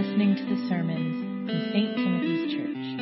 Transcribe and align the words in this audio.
listening 0.00 0.32
to 0.32 0.48
the 0.48 0.56
sermons 0.66 1.12
from 1.44 1.60
St. 1.76 1.92
Timothy's 1.92 2.56
Church. 2.56 2.96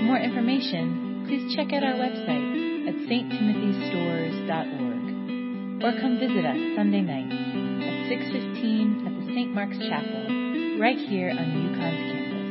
For 0.00 0.08
more 0.08 0.16
information, 0.16 1.28
please 1.28 1.52
check 1.54 1.76
out 1.76 1.84
our 1.84 1.92
website 1.92 2.88
at 2.88 2.96
sttimothystorrs.org 3.04 5.84
or 5.84 5.92
come 6.00 6.16
visit 6.16 6.48
us 6.48 6.56
Sunday 6.74 7.04
nights 7.04 7.36
at 7.84 8.08
6:15 8.08 9.04
at 9.04 9.12
the 9.12 9.28
St. 9.34 9.52
Mark's 9.52 9.76
Chapel 9.76 10.80
right 10.80 10.96
here 10.96 11.36
on 11.36 11.52
UConn's 11.52 12.00
campus. 12.16 12.48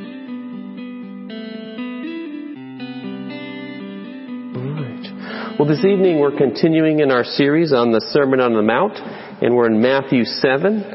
All 4.62 4.78
right. 4.78 5.58
Well, 5.58 5.66
this 5.68 5.82
evening 5.84 6.20
we're 6.20 6.38
continuing 6.38 7.00
in 7.00 7.10
our 7.10 7.24
series 7.24 7.74
on 7.74 7.92
the 7.92 8.02
Sermon 8.14 8.42
on 8.42 8.54
the 8.54 8.62
Mount, 8.62 9.00
and 9.42 9.56
we're 9.56 9.66
in 9.66 9.82
Matthew 9.82 10.24
7. 10.24 10.86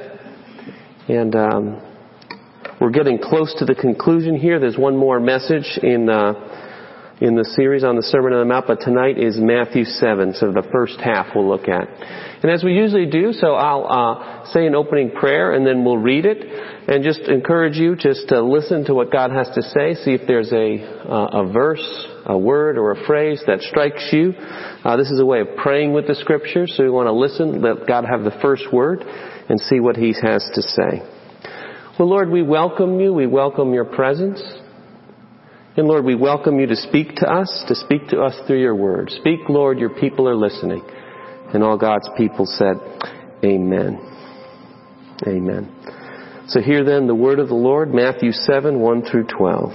And 1.08 1.34
um, 1.34 1.80
we're 2.80 2.90
getting 2.90 3.18
close 3.18 3.54
to 3.58 3.64
the 3.64 3.74
conclusion 3.74 4.36
here. 4.36 4.60
There's 4.60 4.76
one 4.76 4.96
more 4.96 5.18
message 5.18 5.78
in 5.82 6.10
uh, 6.10 6.64
in 7.20 7.34
the 7.34 7.44
series 7.56 7.82
on 7.82 7.96
the 7.96 8.02
Sermon 8.02 8.34
on 8.34 8.40
the 8.40 8.44
Mount, 8.44 8.66
but 8.66 8.80
tonight 8.80 9.16
is 9.16 9.38
Matthew 9.38 9.84
7, 9.84 10.34
so 10.34 10.52
the 10.52 10.68
first 10.70 11.00
half 11.00 11.28
we'll 11.34 11.48
look 11.48 11.66
at. 11.66 11.88
And 12.42 12.52
as 12.52 12.62
we 12.62 12.74
usually 12.74 13.06
do, 13.06 13.32
so 13.32 13.54
I'll 13.54 13.88
uh, 13.88 14.52
say 14.52 14.66
an 14.66 14.74
opening 14.74 15.12
prayer 15.12 15.54
and 15.54 15.66
then 15.66 15.82
we'll 15.82 15.96
read 15.96 16.26
it, 16.26 16.44
and 16.44 17.02
just 17.02 17.20
encourage 17.20 17.76
you 17.76 17.96
just 17.96 18.28
to 18.28 18.42
listen 18.42 18.84
to 18.84 18.94
what 18.94 19.10
God 19.10 19.30
has 19.30 19.48
to 19.54 19.62
say, 19.62 19.94
see 19.94 20.12
if 20.12 20.26
there's 20.26 20.52
a 20.52 20.76
uh, 21.10 21.46
a 21.48 21.50
verse, 21.50 22.06
a 22.26 22.36
word, 22.36 22.76
or 22.76 22.92
a 22.92 23.06
phrase 23.06 23.42
that 23.46 23.62
strikes 23.62 24.10
you. 24.12 24.34
Uh, 24.36 24.98
this 24.98 25.10
is 25.10 25.18
a 25.18 25.24
way 25.24 25.40
of 25.40 25.48
praying 25.56 25.94
with 25.94 26.06
the 26.06 26.14
Scriptures, 26.14 26.74
so 26.76 26.84
we 26.84 26.90
want 26.90 27.06
to 27.06 27.12
listen, 27.12 27.62
let 27.62 27.86
God 27.88 28.04
have 28.04 28.24
the 28.24 28.38
first 28.42 28.70
word 28.70 29.00
and 29.48 29.58
see 29.58 29.80
what 29.80 29.96
He 29.96 30.14
has 30.20 30.46
to 30.52 30.60
say. 30.60 31.15
Well, 31.98 32.08
Lord, 32.08 32.30
we 32.30 32.42
welcome 32.42 33.00
you. 33.00 33.12
We 33.12 33.26
welcome 33.26 33.72
your 33.72 33.84
presence. 33.86 34.42
And 35.76 35.86
Lord, 35.86 36.04
we 36.04 36.14
welcome 36.14 36.60
you 36.60 36.66
to 36.66 36.76
speak 36.76 37.16
to 37.16 37.26
us, 37.26 37.64
to 37.68 37.74
speak 37.74 38.08
to 38.08 38.20
us 38.20 38.34
through 38.46 38.60
your 38.60 38.74
word. 38.74 39.10
Speak, 39.10 39.40
Lord, 39.48 39.78
your 39.78 39.90
people 39.90 40.28
are 40.28 40.34
listening. 40.34 40.82
And 41.54 41.62
all 41.62 41.78
God's 41.78 42.08
people 42.16 42.46
said, 42.46 42.76
Amen. 43.44 43.98
Amen. 45.26 45.72
So 46.48 46.60
hear 46.60 46.84
then 46.84 47.06
the 47.06 47.14
word 47.14 47.38
of 47.38 47.48
the 47.48 47.54
Lord, 47.54 47.94
Matthew 47.94 48.32
7, 48.32 48.78
1 48.78 49.02
through 49.10 49.26
12. 49.36 49.70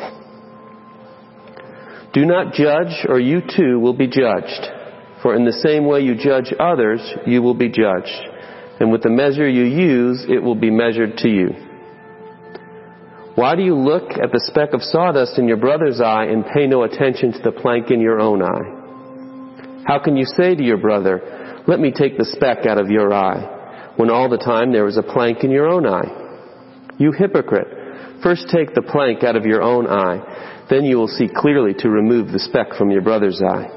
Do 2.14 2.26
not 2.26 2.53
judge, 2.53 3.06
or 3.08 3.20
you 3.20 3.42
too 3.42 3.80
will 3.80 3.98
be 3.98 4.08
judged. 4.08 4.68
For 5.22 5.36
in 5.36 5.46
the 5.46 5.53
same 5.53 5.86
way 5.86 6.02
you 6.02 6.16
judge 6.16 6.53
others, 6.59 7.02
you 7.26 7.42
will 7.42 7.56
be 7.56 7.70
judged 7.70 8.31
and 8.81 8.92
with 8.92 9.03
the 9.03 9.12
measure 9.12 9.48
you 9.48 9.64
use, 9.64 10.26
it 10.28 10.42
will 10.42 10.56
be 10.56 10.72
measured 10.72 11.18
to 11.18 11.30
you. 11.30 11.50
Why 13.42 13.56
do 13.56 13.64
you 13.64 13.73
look 13.73 14.11
at 14.22 14.31
the 14.31 14.44
speck 14.45 14.73
of 14.73 14.84
sawdust 14.84 15.39
in 15.39 15.47
your 15.47 15.58
brother's 15.58 16.00
eye 16.00 16.25
and 16.25 16.45
pay 16.45 16.67
no 16.67 16.84
attention 16.84 17.34
to 17.34 17.39
the 17.39 17.52
plank 17.52 17.89
in 17.89 18.00
your 18.00 18.20
own 18.20 18.44
eye? 18.44 19.84
How 19.84 19.97
can 19.97 20.16
you 20.16 20.25
say 20.25 20.53
to 20.53 20.64
your 20.64 20.78
brother, 20.78 21.64
let 21.66 21.80
me 21.80 21.92
take 21.92 22.19
the 22.19 22.25
speck 22.38 22.67
out 22.67 22.78
of 22.78 22.92
your 22.92 23.12
eye, 23.12 23.94
when 23.95 24.12
all 24.12 24.30
the 24.30 24.38
time 24.38 24.72
there 24.72 24.86
is 24.86 24.95
a 24.95 25.02
plank 25.02 25.44
in 25.44 25.50
your 25.50 25.67
own 25.67 25.88
eye? 25.88 26.94
You 27.00 27.14
hypocrite, 27.14 28.22
first 28.22 28.45
take 28.52 28.75
the 28.75 28.84
plank 28.84 29.23
out 29.23 29.36
of 29.36 29.47
your 29.47 29.64
own 29.64 29.88
eye, 29.88 30.67
then 30.69 30.84
you 30.84 30.97
will 30.97 31.08
see 31.08 31.28
clearly 31.28 31.73
to 31.80 31.89
remove 31.89 32.31
the 32.31 32.38
speck 32.38 32.78
from 32.78 32.92
your 32.92 33.02
brother's 33.02 33.42
eye. 33.42 33.69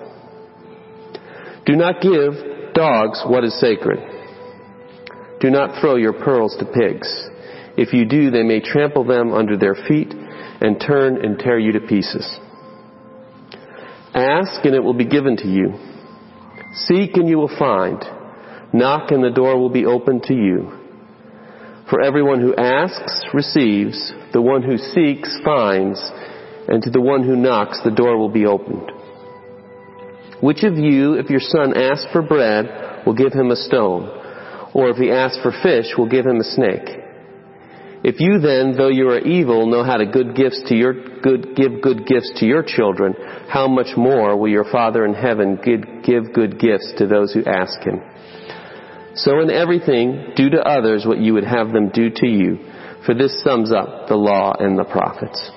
Do 1.64 1.74
not 1.74 2.02
give 2.02 2.74
dogs 2.74 3.24
what 3.26 3.44
is 3.44 3.58
sacred 3.58 4.10
do 5.44 5.50
not 5.50 5.78
throw 5.78 5.96
your 5.96 6.14
pearls 6.14 6.56
to 6.58 6.64
pigs. 6.64 7.06
If 7.76 7.92
you 7.92 8.04
do, 8.04 8.30
they 8.30 8.42
may 8.42 8.60
trample 8.60 9.04
them 9.04 9.32
under 9.32 9.56
their 9.56 9.74
feet 9.74 10.12
and 10.12 10.80
turn 10.80 11.24
and 11.24 11.38
tear 11.38 11.58
you 11.58 11.72
to 11.72 11.80
pieces. 11.80 12.38
Ask 14.14 14.64
and 14.64 14.74
it 14.74 14.82
will 14.82 14.94
be 14.94 15.06
given 15.06 15.36
to 15.38 15.48
you. 15.48 15.74
Seek 16.74 17.16
and 17.16 17.28
you 17.28 17.38
will 17.38 17.56
find. 17.58 18.02
Knock 18.72 19.10
and 19.10 19.22
the 19.22 19.30
door 19.30 19.58
will 19.58 19.70
be 19.70 19.86
opened 19.86 20.24
to 20.24 20.34
you. 20.34 20.72
For 21.90 22.00
everyone 22.00 22.40
who 22.40 22.54
asks 22.56 23.24
receives, 23.32 24.12
the 24.32 24.40
one 24.40 24.62
who 24.62 24.78
seeks 24.78 25.38
finds, 25.44 26.00
and 26.68 26.82
to 26.82 26.90
the 26.90 27.00
one 27.00 27.22
who 27.22 27.36
knocks 27.36 27.80
the 27.84 27.90
door 27.90 28.16
will 28.16 28.30
be 28.30 28.46
opened. 28.46 28.90
Which 30.40 30.62
of 30.62 30.76
you, 30.76 31.14
if 31.14 31.28
your 31.28 31.40
son 31.40 31.76
asks 31.76 32.06
for 32.12 32.22
bread, 32.22 33.04
will 33.06 33.14
give 33.14 33.32
him 33.32 33.50
a 33.50 33.56
stone? 33.56 34.22
or 34.74 34.90
if 34.90 34.96
he 34.96 35.10
asks 35.10 35.40
for 35.40 35.52
fish, 35.62 35.86
will 35.96 36.08
give 36.08 36.26
him 36.26 36.40
a 36.40 36.44
snake. 36.44 37.03
If 38.04 38.20
you 38.20 38.38
then, 38.38 38.76
though 38.76 38.90
you 38.90 39.08
are 39.08 39.18
evil, 39.18 39.66
know 39.66 39.82
how 39.82 39.96
to 39.96 40.04
good 40.04 40.36
gifts 40.36 40.62
to 40.68 40.76
your 40.76 40.92
good 41.20 41.56
give 41.56 41.80
good 41.80 42.06
gifts 42.06 42.32
to 42.36 42.44
your 42.44 42.62
children, 42.62 43.14
how 43.48 43.66
much 43.66 43.96
more 43.96 44.36
will 44.36 44.50
your 44.50 44.70
Father 44.70 45.06
in 45.06 45.14
heaven 45.14 45.58
give 45.64 46.34
good 46.34 46.60
gifts 46.60 46.92
to 46.98 47.06
those 47.06 47.32
who 47.32 47.42
ask 47.46 47.80
him? 47.80 48.02
So 49.14 49.40
in 49.40 49.50
everything, 49.50 50.32
do 50.36 50.50
to 50.50 50.60
others 50.60 51.06
what 51.06 51.18
you 51.18 51.32
would 51.32 51.44
have 51.44 51.72
them 51.72 51.88
do 51.88 52.10
to 52.10 52.28
you, 52.28 52.58
for 53.06 53.14
this 53.14 53.42
sums 53.42 53.72
up 53.72 54.08
the 54.08 54.16
law 54.16 54.54
and 54.58 54.78
the 54.78 54.84
prophets. 54.84 55.50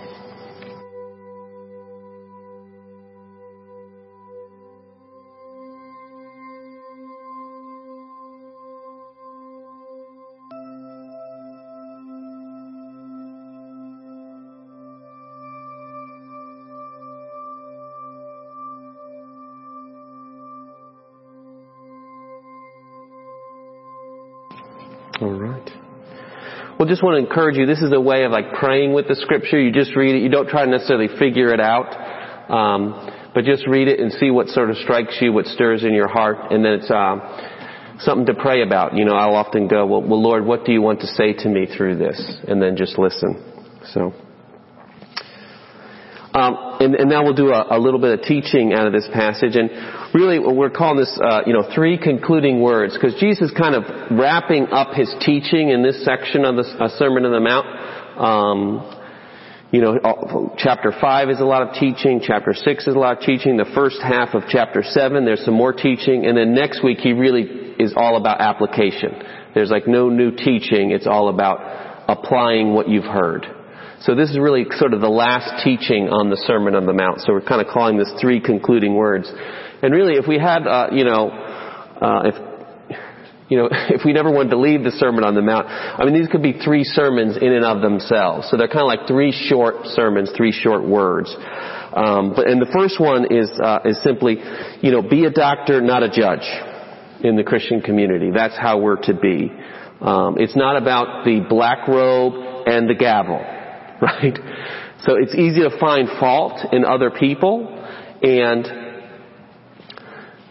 All 25.22 25.32
right. 25.32 25.70
Well, 26.78 26.88
just 26.88 27.02
want 27.02 27.16
to 27.16 27.28
encourage 27.28 27.58
you. 27.58 27.66
This 27.66 27.82
is 27.82 27.92
a 27.92 28.00
way 28.00 28.24
of 28.24 28.32
like 28.32 28.54
praying 28.54 28.94
with 28.94 29.08
the 29.08 29.16
scripture. 29.16 29.60
You 29.60 29.72
just 29.72 29.96
read 29.96 30.16
it. 30.16 30.22
You 30.22 30.30
don't 30.30 30.48
try 30.48 30.64
to 30.64 30.70
necessarily 30.70 31.08
figure 31.18 31.52
it 31.52 31.60
out, 31.60 32.52
um, 32.52 33.32
but 33.34 33.46
just 33.46 33.66
read 33.68 33.88
it 33.88 34.00
and 34.00 34.12
see 34.14 34.30
what 34.30 34.48
sort 34.50 34.70
of 34.70 34.78
strikes 34.78 35.18
you, 35.20 35.34
what 35.34 35.48
stirs 35.48 35.84
in 35.84 35.94
your 35.94 36.08
heart, 36.08 36.52
and 36.52 36.64
then 36.64 36.74
it's 36.74 36.92
uh, 36.92 37.98
something 38.00 38.28
to 38.28 38.36
pray 38.36 38.62
about. 38.62 38.96
You 38.96 39.06
know, 39.06 39.16
I'll 39.16 39.34
often 39.34 39.68
go, 39.68 39.88
well, 39.88 40.04
well, 40.04 40.22
Lord, 40.22 40.46
what 40.46 40.66
do 40.66 40.72
you 40.72 40.84
want 40.84 41.02
to 41.02 41.08
say 41.08 41.34
to 41.34 41.50
me 41.50 41.66
through 41.66 41.98
this? 41.98 42.38
And 42.48 42.62
then 42.62 42.78
just 42.78 43.00
listen. 43.00 43.44
So. 43.94 44.14
And, 46.88 46.96
and, 46.96 47.10
now 47.10 47.22
we'll 47.22 47.34
do 47.34 47.50
a, 47.50 47.78
a, 47.78 47.80
little 47.80 48.00
bit 48.00 48.18
of 48.18 48.26
teaching 48.26 48.72
out 48.72 48.88
of 48.88 48.94
this 48.94 49.08
passage. 49.12 49.58
And 49.58 49.70
really, 50.14 50.40
we're 50.40 50.70
calling 50.70 50.98
this, 50.98 51.20
uh, 51.22 51.42
you 51.46 51.52
know, 51.52 51.70
three 51.76 51.98
concluding 51.98 52.62
words 52.62 52.94
because 52.94 53.14
Jesus 53.20 53.52
kind 53.52 53.76
of 53.76 53.84
wrapping 54.18 54.68
up 54.68 54.94
his 54.94 55.14
teaching 55.20 55.68
in 55.68 55.84
this 55.84 56.06
section 56.06 56.46
of 56.46 56.56
the 56.56 56.64
uh, 56.64 56.88
Sermon 56.98 57.26
on 57.26 57.34
the 57.34 57.42
Mount. 57.42 57.68
Um, 58.18 58.94
you 59.70 59.82
know, 59.82 60.56
chapter 60.58 60.94
5 60.98 61.30
is 61.30 61.42
a 61.42 61.44
lot 61.44 61.62
of 61.62 61.74
teaching. 61.74 62.22
Chapter 62.24 62.54
6 62.54 62.88
is 62.88 62.96
a 62.96 62.98
lot 62.98 63.18
of 63.18 63.24
teaching. 63.26 63.58
The 63.58 63.70
first 63.76 63.98
half 64.02 64.34
of 64.34 64.44
chapter 64.48 64.82
7, 64.82 65.26
there's 65.26 65.44
some 65.44 65.56
more 65.56 65.74
teaching. 65.74 66.26
And 66.26 66.38
then 66.38 66.56
next 66.56 66.82
week, 66.86 67.00
he 67.00 67.12
really 67.12 67.76
is 67.78 67.94
all 67.98 68.16
about 68.16 68.40
application. 68.40 69.22
There's 69.54 69.70
like 69.70 69.86
no 69.86 70.08
new 70.08 70.32
teaching. 70.32 70.92
It's 70.92 71.06
all 71.06 71.28
about 71.28 72.06
applying 72.08 72.74
what 72.74 72.88
you've 72.88 73.04
heard. 73.04 73.46
So 74.02 74.16
this 74.16 74.30
is 74.30 74.38
really 74.38 74.66
sort 74.78 74.94
of 74.94 75.02
the 75.02 75.10
last 75.10 75.64
teaching 75.64 76.10
on 76.10 76.30
the 76.30 76.38
Sermon 76.38 76.76
on 76.76 76.86
the 76.86 76.94
Mount. 76.94 77.22
So 77.22 77.34
we're 77.34 77.42
kind 77.42 77.66
of 77.66 77.68
calling 77.74 77.98
this 77.98 78.12
three 78.22 78.40
concluding 78.40 78.96
words. 78.96 79.32
And 79.82 79.94
really, 79.94 80.14
if 80.14 80.28
we 80.28 80.38
had, 80.38 80.68
uh, 80.68 80.90
you 80.92 81.04
know, 81.04 81.30
uh, 81.30 82.22
if 82.26 82.36
you 83.50 83.58
know, 83.58 83.70
if 83.72 84.02
we 84.06 84.14
never 84.14 84.32
wanted 84.32 84.52
to 84.52 84.60
leave 84.60 84.84
the 84.84 84.92
Sermon 84.92 85.24
on 85.24 85.36
the 85.36 85.42
Mount, 85.42 85.68
I 85.68 86.06
mean, 86.06 86.14
these 86.14 86.28
could 86.28 86.44
be 86.44 86.54
three 86.54 86.84
sermons 86.84 87.38
in 87.38 87.54
and 87.54 87.66
of 87.66 87.82
themselves. 87.82 88.48
So 88.50 88.58
they're 88.58 88.68
kind 88.68 88.82
of 88.82 88.88
like 88.88 89.08
three 89.08 89.32
short 89.32 89.86
sermons, 89.86 90.32
three 90.36 90.52
short 90.52 90.88
words. 90.88 91.34
Um, 91.94 92.34
but 92.36 92.48
and 92.48 92.62
the 92.62 92.70
first 92.72 93.00
one 93.00 93.34
is 93.34 93.50
uh, 93.62 93.80
is 93.86 94.02
simply, 94.04 94.38
you 94.82 94.92
know, 94.92 95.02
be 95.02 95.26
a 95.26 95.32
doctor, 95.32 95.82
not 95.82 96.04
a 96.04 96.10
judge, 96.10 96.46
in 97.24 97.36
the 97.36 97.44
Christian 97.44 97.82
community. 97.82 98.32
That's 98.32 98.58
how 98.58 98.80
we're 98.80 99.02
to 99.04 99.14
be. 99.14 99.52
Um, 100.02 100.38
it's 100.38 100.56
not 100.56 100.78
about 100.78 101.26
the 101.26 101.44
black 101.50 101.88
robe 101.88 102.68
and 102.68 102.88
the 102.88 102.94
gavel, 102.94 103.40
right? 104.02 104.38
So 105.02 105.16
it's 105.16 105.36
easy 105.36 105.62
to 105.62 105.78
find 105.80 106.08
fault 106.20 106.74
in 106.74 106.86
other 106.86 107.12
people, 107.12 107.68
and 108.22 108.66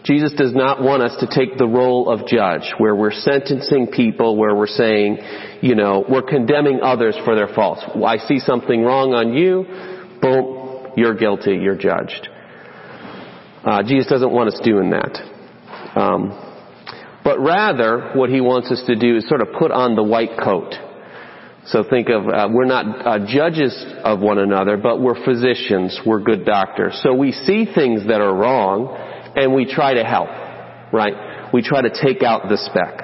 Jesus 0.03 0.33
does 0.37 0.53
not 0.55 0.81
want 0.81 1.03
us 1.03 1.17
to 1.19 1.27
take 1.27 1.57
the 1.57 1.67
role 1.67 2.09
of 2.09 2.27
judge 2.27 2.73
where 2.77 2.95
we're 2.95 3.11
sentencing 3.11 3.87
people, 3.87 4.37
where 4.37 4.55
we're 4.55 4.65
saying, 4.65 5.17
you 5.61 5.75
know, 5.75 6.05
we're 6.07 6.21
condemning 6.21 6.79
others 6.81 7.17
for 7.25 7.35
their 7.35 7.49
faults. 7.49 7.81
I 8.05 8.17
see 8.17 8.39
something 8.39 8.83
wrong 8.83 9.13
on 9.13 9.33
you, 9.33 9.65
boom, 10.21 10.93
you're 10.95 11.13
guilty, 11.13 11.57
you're 11.57 11.75
judged. 11.75 12.29
Uh, 13.65 13.83
Jesus 13.83 14.07
doesn't 14.07 14.31
want 14.31 14.53
us 14.53 14.61
doing 14.63 14.91
that. 14.91 15.99
Um, 15.99 16.31
but 17.25 17.41
rather, 17.41 18.11
what 18.15 18.29
he 18.29 18.39
wants 18.39 18.71
us 18.71 18.81
to 18.87 18.95
do 18.95 19.17
is 19.17 19.27
sort 19.27 19.41
of 19.41 19.49
put 19.59 19.71
on 19.71 19.97
the 19.97 20.03
white 20.03 20.39
coat. 20.41 20.73
So 21.67 21.83
think 21.83 22.07
of, 22.09 22.27
uh, 22.27 22.47
we're 22.49 22.65
not 22.65 22.85
uh, 23.05 23.25
judges 23.27 23.75
of 24.03 24.21
one 24.21 24.37
another, 24.37 24.77
but 24.77 25.01
we're 25.01 25.21
physicians, 25.25 25.99
we're 26.05 26.21
good 26.21 26.45
doctors. 26.45 26.97
So 27.03 27.13
we 27.13 27.33
see 27.33 27.65
things 27.65 28.07
that 28.07 28.21
are 28.21 28.33
wrong, 28.33 28.95
and 29.35 29.53
we 29.53 29.65
try 29.65 29.95
to 29.95 30.03
help, 30.03 30.29
right? 30.93 31.51
We 31.53 31.61
try 31.61 31.81
to 31.81 31.89
take 31.89 32.23
out 32.23 32.47
the 32.47 32.57
speck. 32.57 33.03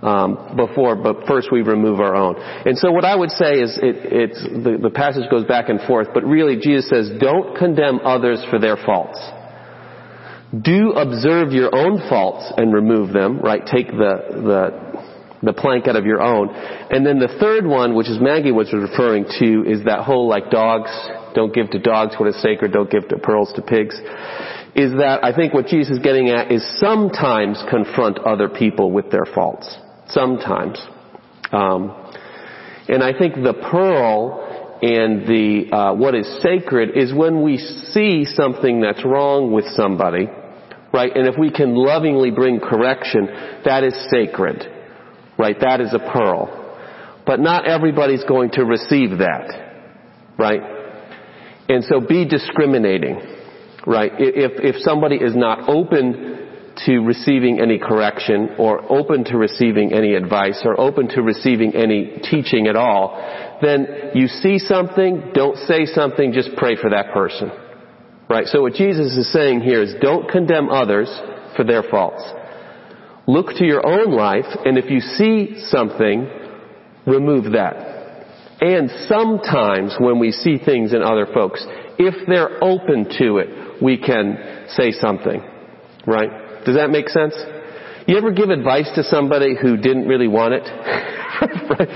Um, 0.00 0.54
before, 0.54 0.94
but 0.94 1.26
first 1.26 1.50
we 1.50 1.62
remove 1.62 1.98
our 1.98 2.14
own. 2.14 2.36
And 2.38 2.78
so 2.78 2.92
what 2.92 3.04
I 3.04 3.16
would 3.16 3.32
say 3.32 3.58
is, 3.58 3.76
it, 3.82 3.96
it's 4.30 4.42
the, 4.44 4.78
the 4.80 4.90
passage 4.90 5.28
goes 5.28 5.44
back 5.44 5.68
and 5.68 5.80
forth, 5.80 6.06
but 6.14 6.22
really 6.22 6.54
Jesus 6.54 6.88
says, 6.88 7.10
don't 7.18 7.56
condemn 7.58 7.98
others 8.04 8.44
for 8.48 8.60
their 8.60 8.76
faults. 8.76 9.18
Do 10.62 10.92
observe 10.92 11.50
your 11.50 11.74
own 11.74 11.98
faults 12.08 12.52
and 12.56 12.72
remove 12.72 13.12
them, 13.12 13.40
right? 13.40 13.66
Take 13.66 13.88
the, 13.88 14.22
the 14.30 14.87
the 15.42 15.52
plank 15.52 15.86
out 15.86 15.96
of 15.96 16.04
your 16.04 16.20
own. 16.20 16.48
And 16.50 17.06
then 17.06 17.18
the 17.18 17.28
third 17.40 17.66
one, 17.66 17.94
which 17.94 18.08
is 18.08 18.18
Maggie 18.20 18.52
was 18.52 18.72
referring 18.72 19.24
to, 19.38 19.64
is 19.70 19.84
that 19.84 20.04
whole 20.04 20.28
like 20.28 20.50
dogs, 20.50 20.90
don't 21.34 21.54
give 21.54 21.70
to 21.70 21.78
dogs 21.78 22.16
what 22.18 22.28
is 22.28 22.40
sacred, 22.42 22.72
don't 22.72 22.90
give 22.90 23.08
to 23.08 23.18
pearls 23.18 23.52
to 23.54 23.62
pigs. 23.62 23.94
Is 24.74 24.92
that 24.98 25.20
I 25.22 25.34
think 25.34 25.54
what 25.54 25.66
Jesus 25.66 25.96
is 25.96 26.02
getting 26.02 26.30
at 26.30 26.52
is 26.52 26.64
sometimes 26.78 27.62
confront 27.70 28.18
other 28.18 28.48
people 28.48 28.92
with 28.92 29.10
their 29.10 29.24
faults. 29.24 29.76
Sometimes. 30.08 30.78
Um, 31.52 32.12
and 32.88 33.02
I 33.02 33.16
think 33.16 33.34
the 33.34 33.54
pearl 33.70 34.78
and 34.80 35.26
the 35.26 35.74
uh, 35.74 35.94
what 35.94 36.14
is 36.14 36.26
sacred 36.42 36.96
is 36.96 37.12
when 37.12 37.42
we 37.42 37.58
see 37.58 38.24
something 38.24 38.80
that's 38.80 39.04
wrong 39.04 39.52
with 39.52 39.64
somebody, 39.74 40.28
right? 40.92 41.14
And 41.14 41.26
if 41.26 41.34
we 41.38 41.50
can 41.50 41.74
lovingly 41.74 42.30
bring 42.30 42.60
correction, 42.60 43.26
that 43.64 43.82
is 43.82 43.94
sacred 44.10 44.77
right? 45.38 45.56
That 45.60 45.80
is 45.80 45.94
a 45.94 45.98
pearl. 45.98 46.54
But 47.26 47.40
not 47.40 47.66
everybody's 47.66 48.24
going 48.24 48.50
to 48.52 48.64
receive 48.64 49.18
that, 49.18 50.34
right? 50.38 50.60
And 51.68 51.84
so 51.84 52.00
be 52.00 52.26
discriminating, 52.26 53.20
right? 53.86 54.12
If, 54.18 54.52
if 54.76 54.82
somebody 54.82 55.16
is 55.16 55.36
not 55.36 55.68
open 55.68 56.46
to 56.86 56.98
receiving 57.00 57.60
any 57.60 57.78
correction 57.78 58.54
or 58.58 58.80
open 58.90 59.24
to 59.24 59.36
receiving 59.36 59.92
any 59.92 60.14
advice 60.14 60.62
or 60.64 60.80
open 60.80 61.08
to 61.08 61.22
receiving 61.22 61.74
any 61.74 62.20
teaching 62.30 62.66
at 62.66 62.76
all, 62.76 63.58
then 63.60 64.12
you 64.14 64.28
see 64.28 64.58
something, 64.58 65.32
don't 65.34 65.56
say 65.66 65.84
something, 65.86 66.32
just 66.32 66.50
pray 66.56 66.76
for 66.76 66.90
that 66.90 67.12
person. 67.12 67.50
Right? 68.30 68.46
So 68.46 68.62
what 68.62 68.74
Jesus 68.74 69.16
is 69.16 69.32
saying 69.32 69.60
here 69.60 69.82
is 69.82 69.94
don't 70.00 70.30
condemn 70.30 70.68
others 70.68 71.08
for 71.56 71.64
their 71.64 71.82
faults. 71.82 72.22
Look 73.28 73.48
to 73.58 73.64
your 73.64 73.86
own 73.86 74.10
life, 74.10 74.46
and 74.64 74.78
if 74.78 74.90
you 74.90 75.00
see 75.00 75.62
something, 75.68 76.26
remove 77.06 77.52
that. 77.52 77.98
And 78.62 78.90
sometimes 79.06 79.94
when 80.00 80.18
we 80.18 80.32
see 80.32 80.56
things 80.56 80.94
in 80.94 81.02
other 81.02 81.26
folks, 81.26 81.64
if 81.98 82.26
they're 82.26 82.64
open 82.64 83.04
to 83.18 83.36
it, 83.36 83.82
we 83.82 83.98
can 83.98 84.64
say 84.68 84.92
something. 84.92 85.42
Right? 86.06 86.64
Does 86.64 86.76
that 86.76 86.88
make 86.88 87.10
sense? 87.10 87.34
You 88.06 88.16
ever 88.16 88.32
give 88.32 88.48
advice 88.48 88.90
to 88.94 89.04
somebody 89.04 89.54
who 89.60 89.76
didn't 89.76 90.08
really 90.08 90.28
want 90.28 90.54
it? 90.54 90.64
right? 90.64 91.88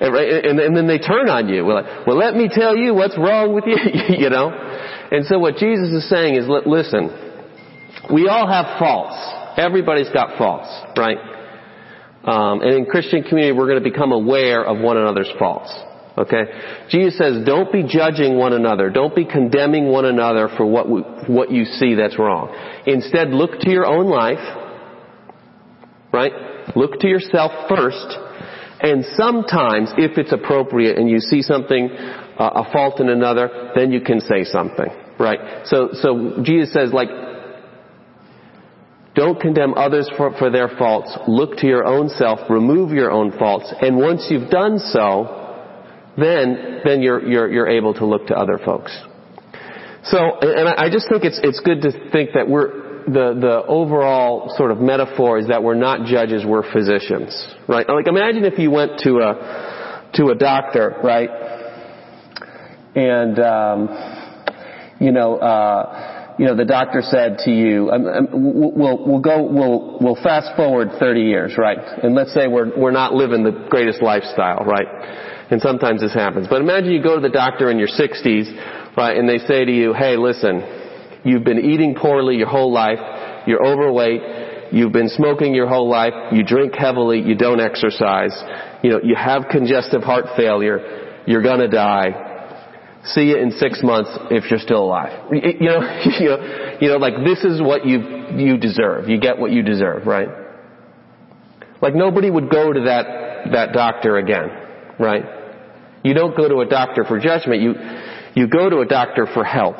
And, 0.00 0.14
and, 0.14 0.60
and, 0.60 0.76
then 0.76 0.86
they 0.86 0.98
turn 0.98 1.28
on 1.28 1.48
you. 1.48 1.64
Well, 1.64 1.82
well, 2.06 2.16
let 2.16 2.36
me 2.36 2.48
tell 2.48 2.76
you 2.76 2.94
what's 2.94 3.18
wrong 3.18 3.52
with 3.52 3.64
you, 3.66 3.76
you 4.16 4.30
know? 4.30 4.50
And 5.10 5.26
so 5.26 5.40
what 5.40 5.56
Jesus 5.56 5.90
is 5.90 6.08
saying 6.08 6.36
is, 6.36 6.46
listen, 6.46 7.10
we 8.14 8.28
all 8.28 8.46
have 8.46 8.78
faults. 8.78 9.18
Everybody's 9.58 10.08
got 10.10 10.38
faults, 10.38 10.68
right? 10.96 11.18
Um, 12.24 12.60
and 12.60 12.74
in 12.74 12.86
Christian 12.86 13.22
community, 13.22 13.56
we're 13.56 13.66
going 13.66 13.82
to 13.82 13.90
become 13.90 14.12
aware 14.12 14.64
of 14.64 14.78
one 14.80 14.96
another's 14.96 15.30
faults. 15.38 15.74
Okay? 16.16 16.44
Jesus 16.90 17.16
says, 17.16 17.44
don't 17.44 17.72
be 17.72 17.82
judging 17.82 18.36
one 18.36 18.52
another. 18.52 18.90
Don't 18.90 19.14
be 19.14 19.24
condemning 19.24 19.88
one 19.88 20.04
another 20.04 20.48
for 20.56 20.66
what, 20.66 20.88
we, 20.88 21.00
what 21.28 21.50
you 21.50 21.64
see 21.64 21.94
that's 21.94 22.18
wrong. 22.18 22.54
Instead, 22.86 23.30
look 23.30 23.58
to 23.60 23.70
your 23.70 23.86
own 23.86 24.06
life, 24.06 24.38
right? 26.12 26.32
Look 26.76 27.00
to 27.00 27.08
yourself 27.08 27.52
first, 27.68 28.18
and 28.80 29.04
sometimes, 29.16 29.92
if 29.96 30.18
it's 30.18 30.32
appropriate 30.32 30.98
and 30.98 31.08
you 31.10 31.18
see 31.18 31.42
something, 31.42 31.88
uh, 31.90 32.64
a 32.66 32.72
fault 32.72 33.00
in 33.00 33.08
another, 33.08 33.72
then 33.74 33.90
you 33.90 34.00
can 34.00 34.20
say 34.20 34.44
something, 34.44 34.86
right? 35.18 35.66
So, 35.66 35.90
so 35.92 36.42
Jesus 36.42 36.72
says, 36.72 36.92
like, 36.92 37.08
don't 39.18 39.40
condemn 39.40 39.74
others 39.74 40.08
for, 40.16 40.32
for 40.38 40.48
their 40.48 40.68
faults. 40.78 41.10
Look 41.26 41.56
to 41.58 41.66
your 41.66 41.84
own 41.84 42.08
self. 42.08 42.38
Remove 42.48 42.92
your 42.92 43.10
own 43.10 43.36
faults. 43.36 43.72
And 43.82 43.98
once 43.98 44.28
you've 44.30 44.48
done 44.48 44.78
so, 44.78 45.34
then, 46.16 46.80
then 46.84 47.02
you're, 47.02 47.26
you're, 47.26 47.50
you're 47.50 47.68
able 47.68 47.94
to 47.94 48.06
look 48.06 48.28
to 48.28 48.36
other 48.36 48.58
folks. 48.64 48.96
So, 50.04 50.18
and 50.40 50.68
I 50.68 50.88
just 50.88 51.08
think 51.08 51.24
it's, 51.24 51.40
it's 51.42 51.58
good 51.60 51.82
to 51.82 52.10
think 52.12 52.30
that 52.34 52.48
we're, 52.48 53.02
the, 53.06 53.34
the 53.40 53.64
overall 53.66 54.54
sort 54.56 54.70
of 54.70 54.78
metaphor 54.78 55.38
is 55.38 55.48
that 55.48 55.62
we're 55.64 55.74
not 55.74 56.06
judges, 56.06 56.44
we're 56.46 56.70
physicians, 56.72 57.54
right? 57.66 57.88
Like 57.88 58.06
imagine 58.06 58.44
if 58.44 58.58
you 58.58 58.70
went 58.70 59.00
to 59.00 59.18
a, 59.18 60.10
to 60.14 60.28
a 60.28 60.34
doctor, 60.36 60.96
right? 61.02 61.30
And, 62.94 63.38
um, 63.40 63.88
you 65.00 65.10
know, 65.10 65.36
uh, 65.36 66.17
you 66.38 66.46
know, 66.46 66.54
the 66.54 66.64
doctor 66.64 67.02
said 67.02 67.38
to 67.44 67.50
you, 67.50 67.90
um, 67.90 68.06
um, 68.06 68.28
we'll, 68.78 69.04
we'll 69.04 69.20
go, 69.20 69.42
we'll, 69.42 69.98
we'll 70.00 70.22
fast 70.22 70.54
forward 70.56 70.90
30 71.00 71.20
years, 71.22 71.58
right? 71.58 71.78
And 72.02 72.14
let's 72.14 72.32
say 72.32 72.46
we're, 72.46 72.78
we're 72.78 72.92
not 72.92 73.12
living 73.12 73.42
the 73.42 73.66
greatest 73.68 74.00
lifestyle, 74.00 74.64
right? 74.64 74.86
And 75.50 75.60
sometimes 75.60 76.00
this 76.00 76.14
happens. 76.14 76.46
But 76.48 76.60
imagine 76.60 76.92
you 76.92 77.02
go 77.02 77.16
to 77.16 77.20
the 77.20 77.28
doctor 77.28 77.70
in 77.70 77.78
your 77.78 77.88
60s, 77.88 78.96
right, 78.96 79.16
and 79.16 79.28
they 79.28 79.38
say 79.38 79.64
to 79.64 79.72
you, 79.72 79.92
hey, 79.94 80.16
listen, 80.16 80.62
you've 81.24 81.42
been 81.42 81.58
eating 81.58 81.96
poorly 82.00 82.36
your 82.36 82.48
whole 82.48 82.72
life, 82.72 83.00
you're 83.48 83.66
overweight, 83.66 84.72
you've 84.72 84.92
been 84.92 85.08
smoking 85.08 85.54
your 85.54 85.66
whole 85.66 85.90
life, 85.90 86.12
you 86.30 86.44
drink 86.44 86.74
heavily, 86.78 87.20
you 87.20 87.34
don't 87.34 87.60
exercise, 87.60 88.32
you 88.84 88.90
know, 88.90 89.00
you 89.02 89.16
have 89.16 89.46
congestive 89.50 90.02
heart 90.02 90.26
failure, 90.36 91.22
you're 91.26 91.42
gonna 91.42 91.68
die, 91.68 92.27
see 93.04 93.22
you 93.22 93.36
in 93.36 93.50
six 93.52 93.80
months 93.82 94.10
if 94.30 94.50
you're 94.50 94.60
still 94.60 94.84
alive. 94.84 95.32
You 95.32 95.68
know, 95.68 95.80
you 96.20 96.28
know, 96.28 96.76
you 96.80 96.88
know, 96.88 96.96
like 96.96 97.14
this 97.24 97.44
is 97.44 97.60
what 97.60 97.86
you, 97.86 98.00
you 98.36 98.58
deserve. 98.58 99.08
You 99.08 99.20
get 99.20 99.38
what 99.38 99.50
you 99.50 99.62
deserve, 99.62 100.06
right? 100.06 100.28
Like 101.80 101.94
nobody 101.94 102.30
would 102.30 102.50
go 102.50 102.72
to 102.72 102.80
that, 102.82 103.52
that 103.52 103.72
doctor 103.72 104.16
again, 104.16 104.50
right? 104.98 105.24
You 106.02 106.14
don't 106.14 106.36
go 106.36 106.48
to 106.48 106.60
a 106.60 106.66
doctor 106.66 107.04
for 107.04 107.18
judgment. 107.18 107.62
You, 107.62 107.74
you 108.34 108.48
go 108.48 108.68
to 108.68 108.78
a 108.80 108.86
doctor 108.86 109.26
for 109.32 109.44
help, 109.44 109.76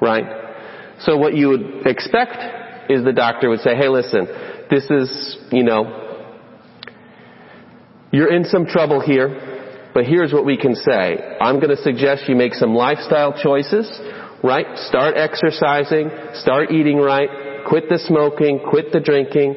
right? 0.00 0.24
So 1.00 1.16
what 1.16 1.34
you 1.34 1.48
would 1.48 1.86
expect 1.86 2.90
is 2.90 3.04
the 3.04 3.12
doctor 3.12 3.48
would 3.50 3.60
say, 3.60 3.76
hey 3.76 3.88
listen, 3.88 4.26
this 4.70 4.84
is, 4.90 5.38
you 5.52 5.62
know, 5.62 6.06
you're 8.10 8.34
in 8.34 8.44
some 8.44 8.66
trouble 8.66 9.00
here 9.00 9.57
but 9.94 10.04
here's 10.04 10.32
what 10.32 10.44
we 10.44 10.56
can 10.56 10.74
say. 10.74 11.18
I'm 11.40 11.56
going 11.56 11.74
to 11.74 11.82
suggest 11.82 12.28
you 12.28 12.36
make 12.36 12.54
some 12.54 12.74
lifestyle 12.74 13.32
choices, 13.40 13.88
right? 14.42 14.66
Start 14.88 15.16
exercising, 15.16 16.10
start 16.34 16.70
eating 16.70 16.98
right, 16.98 17.28
quit 17.66 17.88
the 17.88 17.98
smoking, 17.98 18.60
quit 18.68 18.92
the 18.92 19.00
drinking. 19.00 19.56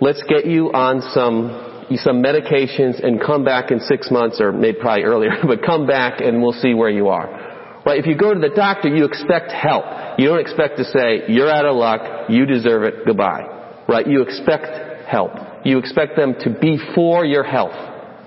Let's 0.00 0.22
get 0.28 0.46
you 0.46 0.72
on 0.72 1.02
some 1.12 1.66
some 1.98 2.22
medications 2.22 3.04
and 3.04 3.20
come 3.20 3.44
back 3.44 3.72
in 3.72 3.80
six 3.80 4.12
months 4.12 4.40
or 4.40 4.52
maybe 4.52 4.78
probably 4.80 5.02
earlier, 5.02 5.32
but 5.46 5.62
come 5.64 5.86
back 5.86 6.20
and 6.20 6.40
we'll 6.40 6.52
see 6.52 6.72
where 6.74 6.90
you 6.90 7.08
are. 7.08 7.82
Right? 7.84 7.98
If 7.98 8.06
you 8.06 8.16
go 8.16 8.32
to 8.32 8.38
the 8.38 8.54
doctor, 8.54 8.88
you 8.88 9.04
expect 9.04 9.50
help. 9.50 9.84
You 10.18 10.28
don't 10.28 10.40
expect 10.40 10.76
to 10.76 10.84
say, 10.84 11.24
you're 11.28 11.50
out 11.50 11.64
of 11.64 11.74
luck, 11.74 12.28
you 12.28 12.46
deserve 12.46 12.84
it, 12.84 13.06
goodbye. 13.06 13.84
Right? 13.88 14.06
You 14.06 14.22
expect 14.22 15.08
help. 15.08 15.32
You 15.64 15.78
expect 15.78 16.14
them 16.14 16.34
to 16.40 16.50
be 16.60 16.78
for 16.94 17.24
your 17.24 17.42
health. 17.42 17.74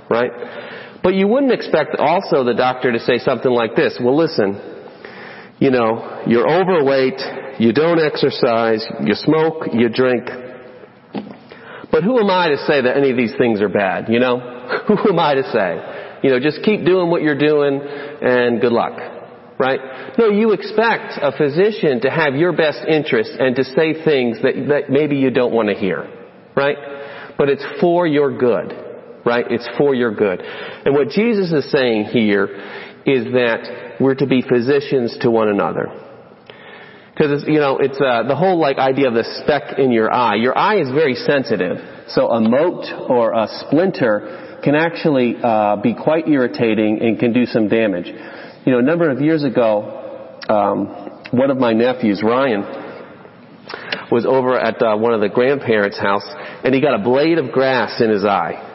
Right? 0.09 0.31
But 1.03 1.15
you 1.15 1.27
wouldn't 1.27 1.51
expect 1.51 1.97
also 1.99 2.45
the 2.45 2.53
doctor 2.53 2.93
to 2.93 2.99
say 2.99 3.17
something 3.17 3.51
like 3.51 3.75
this, 3.75 3.99
well 4.01 4.15
listen, 4.15 4.55
you 5.59 5.69
know, 5.69 6.23
you're 6.25 6.49
overweight, 6.49 7.19
you 7.59 7.73
don't 7.73 7.99
exercise, 7.99 8.87
you 9.03 9.13
smoke, 9.13 9.67
you 9.73 9.89
drink. 9.89 10.23
But 11.91 12.03
who 12.03 12.19
am 12.19 12.29
I 12.29 12.49
to 12.49 12.57
say 12.65 12.81
that 12.81 12.97
any 12.97 13.11
of 13.11 13.17
these 13.17 13.35
things 13.37 13.59
are 13.61 13.69
bad, 13.69 14.07
you 14.07 14.19
know? 14.19 14.39
who 14.87 15.09
am 15.09 15.19
I 15.19 15.35
to 15.35 15.43
say? 15.51 16.19
You 16.23 16.31
know, 16.31 16.39
just 16.39 16.63
keep 16.63 16.85
doing 16.85 17.09
what 17.09 17.21
you're 17.21 17.37
doing 17.37 17.81
and 17.83 18.61
good 18.61 18.71
luck. 18.71 18.97
Right? 19.59 20.17
No, 20.17 20.29
you 20.29 20.53
expect 20.53 21.19
a 21.21 21.31
physician 21.37 22.01
to 22.01 22.09
have 22.09 22.35
your 22.35 22.53
best 22.53 22.79
interest 22.87 23.31
and 23.37 23.55
to 23.57 23.63
say 23.63 24.03
things 24.03 24.41
that, 24.41 24.53
that 24.69 24.89
maybe 24.89 25.17
you 25.17 25.29
don't 25.29 25.53
want 25.53 25.67
to 25.67 25.75
hear. 25.75 26.09
Right? 26.55 26.77
But 27.37 27.49
it's 27.49 27.63
for 27.81 28.07
your 28.07 28.35
good 28.37 28.92
right? 29.25 29.45
It's 29.49 29.67
for 29.77 29.95
your 29.95 30.13
good. 30.13 30.41
And 30.41 30.93
what 30.93 31.09
Jesus 31.09 31.51
is 31.51 31.71
saying 31.71 32.05
here 32.05 32.45
is 33.05 33.25
that 33.33 33.97
we're 33.99 34.15
to 34.15 34.27
be 34.27 34.41
physicians 34.41 35.17
to 35.21 35.31
one 35.31 35.49
another. 35.49 35.91
Because 37.13 37.43
you 37.47 37.59
know, 37.59 37.77
it's 37.77 37.99
uh, 38.01 38.23
the 38.27 38.35
whole 38.35 38.59
like 38.59 38.77
idea 38.77 39.07
of 39.07 39.13
the 39.13 39.23
speck 39.43 39.77
in 39.77 39.91
your 39.91 40.11
eye. 40.11 40.35
Your 40.35 40.57
eye 40.57 40.81
is 40.81 40.89
very 40.89 41.13
sensitive, 41.13 41.77
so 42.07 42.29
a 42.29 42.41
mote 42.41 42.85
or 43.07 43.33
a 43.33 43.47
splinter 43.61 44.59
can 44.63 44.75
actually 44.75 45.35
uh, 45.43 45.75
be 45.75 45.93
quite 45.93 46.27
irritating 46.27 46.99
and 47.01 47.19
can 47.19 47.31
do 47.31 47.45
some 47.45 47.67
damage. 47.67 48.07
You 48.65 48.71
know, 48.71 48.79
a 48.79 48.83
number 48.83 49.11
of 49.11 49.21
years 49.21 49.43
ago, 49.43 50.39
um, 50.49 50.87
one 51.31 51.51
of 51.51 51.57
my 51.57 51.73
nephews, 51.73 52.23
Ryan, 52.23 52.61
was 54.11 54.25
over 54.25 54.57
at 54.57 54.81
uh, 54.81 54.97
one 54.97 55.13
of 55.13 55.21
the 55.21 55.29
grandparents' 55.29 55.99
house, 55.99 56.25
and 56.63 56.73
he 56.73 56.81
got 56.81 56.99
a 56.99 57.03
blade 57.03 57.37
of 57.37 57.51
grass 57.51 58.01
in 58.01 58.09
his 58.09 58.25
eye. 58.25 58.72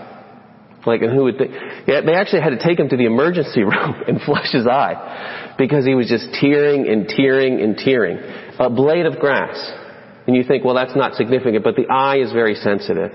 Like, 0.86 1.02
and 1.02 1.12
who 1.12 1.24
would 1.24 1.38
think? 1.38 1.50
Yeah, 1.86 2.00
they 2.02 2.14
actually 2.14 2.42
had 2.42 2.50
to 2.50 2.62
take 2.62 2.78
him 2.78 2.88
to 2.88 2.96
the 2.96 3.06
emergency 3.06 3.62
room 3.64 4.02
and 4.06 4.20
flush 4.22 4.52
his 4.52 4.66
eye 4.66 5.54
because 5.58 5.84
he 5.84 5.94
was 5.94 6.08
just 6.08 6.28
tearing 6.40 6.88
and 6.88 7.08
tearing 7.08 7.60
and 7.60 7.76
tearing. 7.76 8.18
A 8.58 8.70
blade 8.70 9.06
of 9.06 9.18
grass. 9.18 9.56
And 10.26 10.36
you 10.36 10.44
think, 10.44 10.64
well, 10.64 10.74
that's 10.74 10.94
not 10.94 11.14
significant, 11.14 11.64
but 11.64 11.74
the 11.74 11.86
eye 11.88 12.18
is 12.18 12.32
very 12.32 12.54
sensitive. 12.54 13.12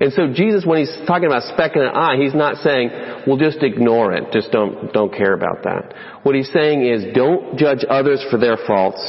And 0.00 0.10
so 0.14 0.32
Jesus, 0.32 0.64
when 0.64 0.78
he's 0.78 0.96
talking 1.06 1.26
about 1.26 1.42
speck 1.52 1.76
in 1.76 1.82
an 1.82 1.88
eye, 1.88 2.16
he's 2.16 2.34
not 2.34 2.56
saying, 2.56 2.90
well, 3.26 3.36
just 3.36 3.62
ignore 3.62 4.12
it. 4.14 4.32
Just 4.32 4.50
don't, 4.50 4.90
don't 4.94 5.14
care 5.14 5.34
about 5.34 5.62
that. 5.64 5.94
What 6.22 6.34
he's 6.34 6.50
saying 6.50 6.86
is, 6.86 7.14
don't 7.14 7.58
judge 7.58 7.84
others 7.88 8.24
for 8.30 8.38
their 8.38 8.56
faults. 8.66 9.06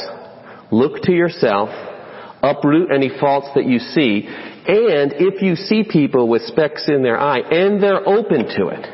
Look 0.70 1.00
to 1.04 1.12
yourself. 1.12 1.70
Uproot 2.42 2.92
any 2.92 3.10
faults 3.18 3.48
that 3.54 3.64
you 3.64 3.78
see. 3.78 4.28
And 4.66 5.14
if 5.18 5.42
you 5.42 5.56
see 5.56 5.82
people 5.82 6.28
with 6.28 6.42
specks 6.42 6.88
in 6.88 7.02
their 7.02 7.18
eye, 7.18 7.40
and 7.40 7.82
they're 7.82 8.06
open 8.06 8.46
to 8.56 8.68
it, 8.68 8.86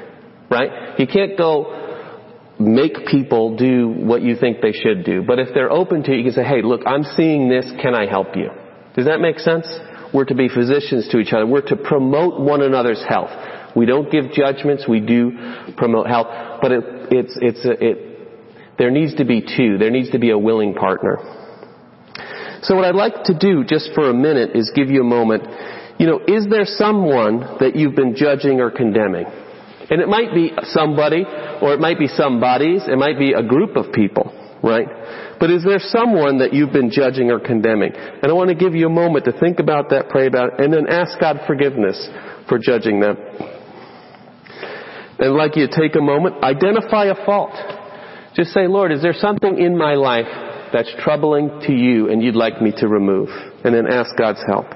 right? 0.51 0.99
You 0.99 1.07
can't 1.07 1.37
go 1.37 1.75
make 2.59 3.07
people 3.11 3.57
do 3.57 3.89
what 3.89 4.23
you 4.23 4.35
think 4.35 4.61
they 4.61 4.73
should 4.73 5.05
do. 5.05 5.23
But 5.23 5.39
if 5.39 5.49
they're 5.55 5.71
open 5.71 6.03
to 6.05 6.13
it, 6.13 6.17
you 6.17 6.25
can 6.25 6.33
say, 6.33 6.45
hey, 6.45 6.63
look, 6.63 6.83
I'm 6.87 7.05
seeing 7.17 7.49
this. 7.49 7.71
Can 7.83 7.95
I 7.95 8.09
help 8.09 8.35
you? 8.35 8.51
Does 8.97 9.07
that 9.07 9.21
make 9.21 9.39
sense? 9.39 9.67
We're 10.13 10.25
to 10.25 10.35
be 10.35 10.49
physicians 10.49 11.09
to 11.11 11.19
each 11.19 11.33
other. 11.33 11.47
We're 11.47 11.69
to 11.69 11.77
promote 11.77 12.41
one 12.41 12.63
another's 12.63 13.05
health. 13.07 13.31
We 13.77 13.87
don't 13.87 14.11
give 14.11 14.33
judgments. 14.33 14.87
We 14.89 15.01
do 15.01 15.33
promote 15.77 16.09
health. 16.09 16.27
But 16.63 16.73
it, 16.73 16.85
it's, 17.11 17.39
it's, 17.41 17.65
a, 17.65 17.73
it, 17.73 18.79
there 18.79 18.91
needs 18.91 19.15
to 19.17 19.25
be 19.25 19.43
two. 19.43 19.79
There 19.79 19.91
needs 19.91 20.11
to 20.11 20.19
be 20.19 20.31
a 20.31 20.39
willing 20.39 20.75
partner. 20.75 21.19
So 22.69 22.77
what 22.77 22.85
I'd 22.85 22.95
like 22.95 23.25
to 23.25 23.35
do 23.35 23.65
just 23.65 23.93
for 23.95 24.11
a 24.11 24.13
minute 24.13 24.51
is 24.55 24.71
give 24.75 24.91
you 24.91 25.01
a 25.01 25.05
moment. 25.05 25.43
You 25.99 26.07
know, 26.07 26.21
is 26.29 26.47
there 26.51 26.67
someone 26.67 27.57
that 27.61 27.75
you've 27.75 27.95
been 27.95 28.15
judging 28.15 28.61
or 28.61 28.71
condemning? 28.71 29.25
And 29.89 30.03
it 30.03 30.07
might 30.07 30.35
be 30.35 30.53
somebody, 30.65 31.25
or 31.63 31.73
it 31.73 31.81
might 31.81 31.99
be 31.99 32.09
some 32.09 32.41
bodies, 32.41 32.83
it 32.87 32.99
might 32.99 33.19
be 33.19 33.33
a 33.33 33.43
group 33.43 33.75
of 33.77 33.91
people, 33.95 34.31
right? 34.63 34.87
But 35.41 35.51
is 35.51 35.65
there 35.65 35.79
someone 35.81 36.41
that 36.41 36.53
you've 36.53 36.75
been 36.75 36.91
judging 36.91 37.31
or 37.31 37.41
condemning? 37.41 37.93
And 37.95 38.31
I 38.31 38.35
want 38.35 38.51
to 38.51 38.55
give 38.55 38.75
you 38.75 38.85
a 38.85 38.91
moment 38.91 39.25
to 39.25 39.33
think 39.33 39.61
about 39.61 39.89
that, 39.89 40.11
pray 40.11 40.27
about 40.27 40.53
it, 40.53 40.61
and 40.61 40.71
then 40.71 40.89
ask 40.89 41.19
God 41.19 41.41
forgiveness 41.47 41.97
for 42.51 42.59
judging 42.59 43.01
them. 43.01 43.17
And 45.17 45.33
I'd 45.33 45.39
like 45.39 45.57
you 45.57 45.67
to 45.67 45.75
take 45.75 45.97
a 45.97 46.03
moment, 46.03 46.45
identify 46.45 47.07
a 47.07 47.25
fault. 47.25 47.57
Just 48.35 48.51
say, 48.53 48.67
Lord, 48.67 48.93
is 48.93 49.01
there 49.01 49.15
something 49.15 49.59
in 49.59 49.79
my 49.79 49.95
life 49.95 50.48
that's 50.73 50.93
troubling 51.01 51.61
to 51.67 51.73
you 51.73 52.11
and 52.11 52.23
you'd 52.23 52.37
like 52.37 52.61
me 52.61 52.73
to 52.79 52.89
remove? 52.89 53.29
And 53.65 53.75
then 53.75 53.87
ask 53.87 54.17
God's 54.17 54.43
help. 54.47 54.67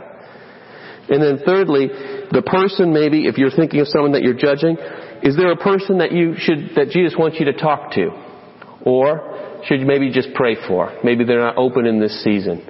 And 1.08 1.22
then 1.22 1.40
thirdly, 1.44 1.88
the 2.30 2.42
person 2.42 2.92
maybe, 2.92 3.26
if 3.26 3.36
you're 3.36 3.50
thinking 3.50 3.80
of 3.80 3.88
someone 3.88 4.12
that 4.12 4.22
you're 4.22 4.34
judging, 4.34 4.76
is 5.22 5.36
there 5.36 5.50
a 5.52 5.56
person 5.56 5.98
that 5.98 6.12
you 6.12 6.34
should, 6.36 6.70
that 6.76 6.90
Jesus 6.90 7.14
wants 7.18 7.38
you 7.38 7.46
to 7.46 7.52
talk 7.52 7.92
to? 7.92 8.10
Or 8.84 9.60
should 9.66 9.80
you 9.80 9.86
maybe 9.86 10.10
just 10.10 10.28
pray 10.34 10.56
for? 10.66 10.98
Maybe 11.04 11.24
they're 11.24 11.40
not 11.40 11.56
open 11.56 11.86
in 11.86 12.00
this 12.00 12.22
season. 12.22 12.66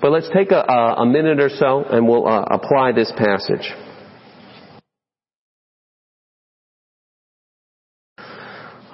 But 0.00 0.12
let's 0.12 0.28
take 0.34 0.50
a, 0.50 0.60
a 0.60 1.06
minute 1.06 1.40
or 1.40 1.48
so 1.48 1.84
and 1.84 2.06
we'll 2.06 2.28
uh, 2.28 2.44
apply 2.50 2.92
this 2.92 3.12
passage. 3.16 3.72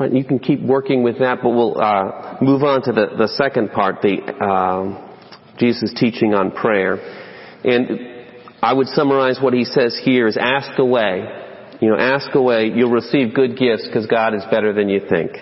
Right, 0.00 0.14
you 0.14 0.24
can 0.24 0.38
keep 0.38 0.62
working 0.62 1.02
with 1.02 1.18
that, 1.18 1.40
but 1.42 1.50
we'll 1.50 1.78
uh, 1.78 2.38
move 2.40 2.62
on 2.62 2.80
to 2.84 2.92
the, 2.92 3.08
the 3.18 3.28
second 3.28 3.70
part, 3.70 4.00
the 4.00 4.22
um, 4.42 5.14
Jesus' 5.58 5.92
teaching 5.94 6.32
on 6.32 6.52
prayer. 6.52 6.94
And 7.64 8.24
I 8.62 8.72
would 8.72 8.86
summarize 8.86 9.38
what 9.42 9.52
he 9.52 9.64
says 9.64 10.00
here 10.02 10.26
is 10.26 10.38
ask 10.40 10.78
away. 10.78 11.28
You 11.82 11.90
know, 11.90 11.98
ask 11.98 12.34
away. 12.34 12.72
You'll 12.74 12.90
receive 12.90 13.34
good 13.34 13.58
gifts 13.58 13.86
because 13.86 14.06
God 14.06 14.34
is 14.34 14.42
better 14.50 14.72
than 14.72 14.88
you 14.88 15.00
think. 15.06 15.32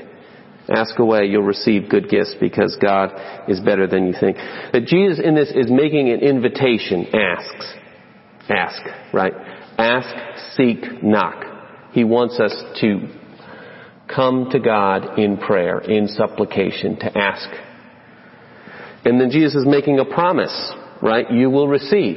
Ask 0.69 0.99
away, 0.99 1.27
you'll 1.27 1.45
receive 1.45 1.89
good 1.89 2.11
gifts 2.11 2.35
because 2.41 2.77
God 2.83 3.13
is 3.49 3.61
better 3.61 3.87
than 3.87 4.09
you 4.09 4.15
think. 4.19 4.39
That 4.73 4.87
Jesus 4.87 5.25
in 5.25 5.37
this 5.37 5.51
is 5.55 5.71
making 5.71 6.11
an 6.11 6.19
invitation. 6.19 7.07
Asks. 7.15 7.75
Ask, 8.51 8.83
right? 9.15 9.33
Ask, 9.79 10.57
seek, 10.57 11.01
knock. 11.01 11.45
He 11.93 12.03
wants 12.03 12.41
us 12.41 12.53
to 12.81 13.18
come 14.15 14.51
to 14.51 14.59
God 14.59 15.19
in 15.19 15.37
prayer, 15.37 15.79
in 15.79 16.09
supplication, 16.09 16.99
to 17.01 17.19
ask. 17.19 17.49
And 19.05 19.21
then 19.21 19.31
Jesus 19.31 19.55
is 19.55 19.67
making 19.67 19.99
a 19.99 20.05
promise, 20.05 20.73
right? 21.03 21.31
You 21.31 21.51
will 21.51 21.69
receive. 21.69 22.17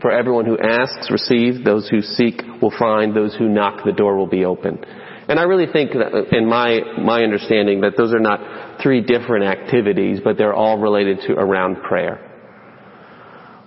For 0.00 0.10
everyone 0.10 0.46
who 0.46 0.58
asks, 0.58 1.10
receives. 1.10 1.64
Those 1.64 1.88
who 1.88 2.02
seek 2.02 2.42
will 2.60 2.74
find. 2.76 3.14
Those 3.14 3.34
who 3.36 3.48
knock, 3.48 3.84
the 3.84 3.92
door 3.92 4.16
will 4.16 4.26
be 4.26 4.44
open. 4.44 4.84
And 5.28 5.38
I 5.38 5.44
really 5.44 5.72
think 5.72 5.92
that 5.92 6.36
in 6.36 6.48
my, 6.48 6.80
my 7.00 7.22
understanding 7.22 7.82
that 7.82 7.96
those 7.96 8.12
are 8.12 8.18
not 8.18 8.82
three 8.82 9.00
different 9.00 9.44
activities, 9.44 10.20
but 10.22 10.36
they're 10.36 10.52
all 10.52 10.78
related 10.78 11.20
to 11.28 11.34
around 11.34 11.76
prayer. 11.82 12.28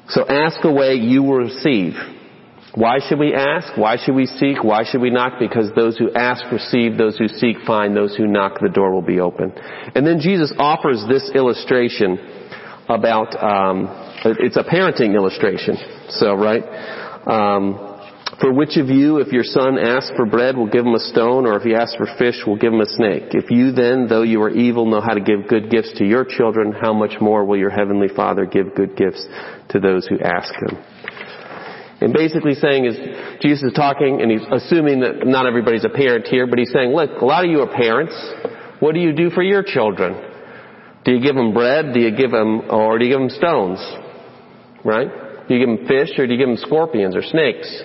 So 0.09 0.27
ask 0.27 0.63
away, 0.63 0.95
you 0.95 1.24
will 1.24 1.38
receive. 1.38 1.93
Why 2.75 3.00
should 3.08 3.20
we 3.20 3.34
ask? 3.34 3.77
Why 3.77 3.96
should 3.98 4.15
we 4.15 4.25
seek? 4.25 4.62
Why 4.62 4.84
should 4.84 5.00
we 5.00 5.10
knock? 5.10 5.39
Because 5.39 5.72
those 5.75 5.98
who 5.98 6.12
ask 6.13 6.44
receive, 6.51 6.98
those 6.98 7.17
who 7.17 7.29
seek 7.29 7.58
find, 7.65 7.96
those 7.96 8.15
who 8.15 8.27
knock 8.27 8.60
the 8.60 8.70
door 8.70 8.94
will 8.94 9.01
be 9.01 9.22
open. 9.22 9.53
And 9.96 10.05
then 10.05 10.20
Jesus 10.20 10.53
offers 10.58 11.03
this 11.08 11.32
illustration 11.34 12.20
about, 12.89 13.32
um, 13.41 13.88
it's 14.25 14.58
a 14.58 14.63
parenting 14.63 15.15
illustration. 15.15 15.77
So, 16.10 16.34
right? 16.34 16.63
Um, 17.25 17.94
for 18.41 18.51
which 18.51 18.75
of 18.75 18.89
you, 18.89 19.20
if 19.20 19.32
your 19.32 19.46
son 19.46 19.79
asks 19.79 20.12
for 20.17 20.25
bread, 20.25 20.58
will 20.58 20.70
give 20.70 20.86
him 20.86 20.96
a 20.96 21.00
stone, 21.00 21.46
or 21.46 21.55
if 21.55 21.63
he 21.63 21.74
asks 21.74 21.96
for 21.96 22.08
fish, 22.17 22.41
will 22.46 22.58
give 22.58 22.74
him 22.74 22.82
a 22.82 22.86
snake? 22.86 23.32
If 23.32 23.50
you 23.50 23.72
then, 23.72 24.08
though 24.10 24.24
you 24.24 24.41
are 24.41 24.50
evil, 24.50 24.86
know 24.86 25.00
how 25.00 25.13
to 25.13 25.22
give 25.22 25.48
good 25.48 25.72
gifts 25.72 25.94
to 26.00 26.05
your 26.05 26.25
children, 26.25 26.74
how 26.74 26.91
much 26.91 27.22
more 27.22 27.46
will 27.46 27.58
your 27.58 27.70
heavenly 27.70 28.10
Father 28.13 28.46
give 28.46 28.75
good 28.75 28.98
gifts 28.98 29.25
to 29.70 29.79
those 29.79 30.05
who 30.08 30.20
ask 30.20 30.53
him? 30.55 30.77
And 32.02 32.14
basically 32.14 32.56
saying 32.56 32.86
is, 32.86 32.96
Jesus 33.42 33.64
is 33.64 33.74
talking 33.74 34.22
and 34.22 34.30
he's 34.30 34.46
assuming 34.52 35.00
that 35.00 35.25
not 35.25 35.46
everybody's 35.46 35.86
a 35.86 35.90
parent 35.90 36.28
here, 36.28 36.46
but 36.46 36.60
he's 36.60 36.72
saying, 36.72 36.92
look, 36.92 37.22
a 37.22 37.25
lot 37.25 37.46
of 37.46 37.52
you 37.52 37.62
are 37.62 37.74
parents. 37.74 38.14
What 38.80 38.94
do 38.94 39.00
you 39.00 39.14
do 39.14 39.30
for 39.30 39.42
your 39.42 39.64
children? 39.64 40.14
Do 41.06 41.14
you 41.14 41.22
give 41.22 41.36
them 41.36 41.54
bread? 41.54 41.94
Do 41.94 42.00
you 42.00 42.16
give 42.16 42.32
them, 42.32 42.70
or 42.70 43.00
do 43.00 43.06
you 43.06 43.12
give 43.12 43.20
them 43.20 43.30
stones? 43.30 43.80
Right? 44.84 45.08
Do 45.48 45.56
you 45.56 45.66
give 45.66 45.78
them 45.78 45.88
fish 45.88 46.18
or 46.18 46.28
do 46.28 46.34
you 46.34 46.40
give 46.40 46.50
them 46.50 46.58
scorpions 46.58 47.16
or 47.16 47.22
snakes? 47.22 47.84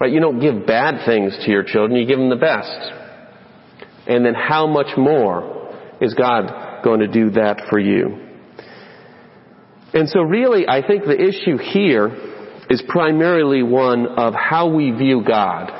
Right? 0.00 0.10
You 0.10 0.20
don't 0.20 0.40
give 0.40 0.66
bad 0.66 1.06
things 1.06 1.38
to 1.44 1.50
your 1.50 1.62
children, 1.62 2.00
you 2.00 2.06
give 2.06 2.18
them 2.18 2.30
the 2.30 2.36
best. 2.36 2.92
And 4.08 4.24
then 4.24 4.34
how 4.34 4.66
much 4.66 4.96
more 4.96 5.76
is 6.00 6.14
God 6.14 6.82
going 6.82 7.00
to 7.00 7.06
do 7.06 7.30
that 7.32 7.66
for 7.68 7.78
you? 7.78 8.26
And 9.92 10.08
so 10.08 10.20
really, 10.20 10.66
I 10.66 10.86
think 10.86 11.04
the 11.04 11.20
issue 11.20 11.58
here 11.58 12.29
is 12.70 12.82
primarily 12.88 13.64
one 13.64 14.06
of 14.06 14.32
how 14.32 14.72
we 14.72 14.92
view 14.92 15.22
God. 15.26 15.72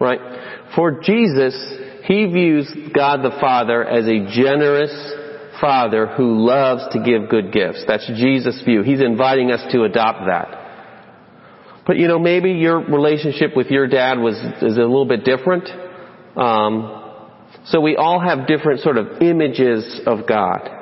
Right? 0.00 0.18
For 0.74 1.00
Jesus, 1.02 1.54
He 2.04 2.24
views 2.24 2.72
God 2.94 3.22
the 3.22 3.36
Father 3.38 3.84
as 3.84 4.06
a 4.06 4.34
generous 4.34 4.90
Father 5.60 6.06
who 6.06 6.46
loves 6.46 6.82
to 6.92 7.02
give 7.02 7.28
good 7.28 7.52
gifts. 7.52 7.84
That's 7.86 8.06
Jesus' 8.16 8.62
view. 8.64 8.82
He's 8.82 9.02
inviting 9.02 9.52
us 9.52 9.60
to 9.72 9.84
adopt 9.84 10.20
that. 10.26 10.56
But 11.86 11.98
you 11.98 12.08
know, 12.08 12.18
maybe 12.18 12.52
your 12.52 12.78
relationship 12.78 13.54
with 13.54 13.66
your 13.66 13.86
dad 13.88 14.18
was 14.18 14.36
is 14.62 14.78
a 14.78 14.80
little 14.80 15.06
bit 15.06 15.24
different. 15.24 15.68
Um, 16.36 16.96
so 17.66 17.80
we 17.80 17.96
all 17.96 18.20
have 18.20 18.46
different 18.46 18.80
sort 18.80 18.96
of 18.96 19.20
images 19.20 20.00
of 20.06 20.26
God. 20.26 20.79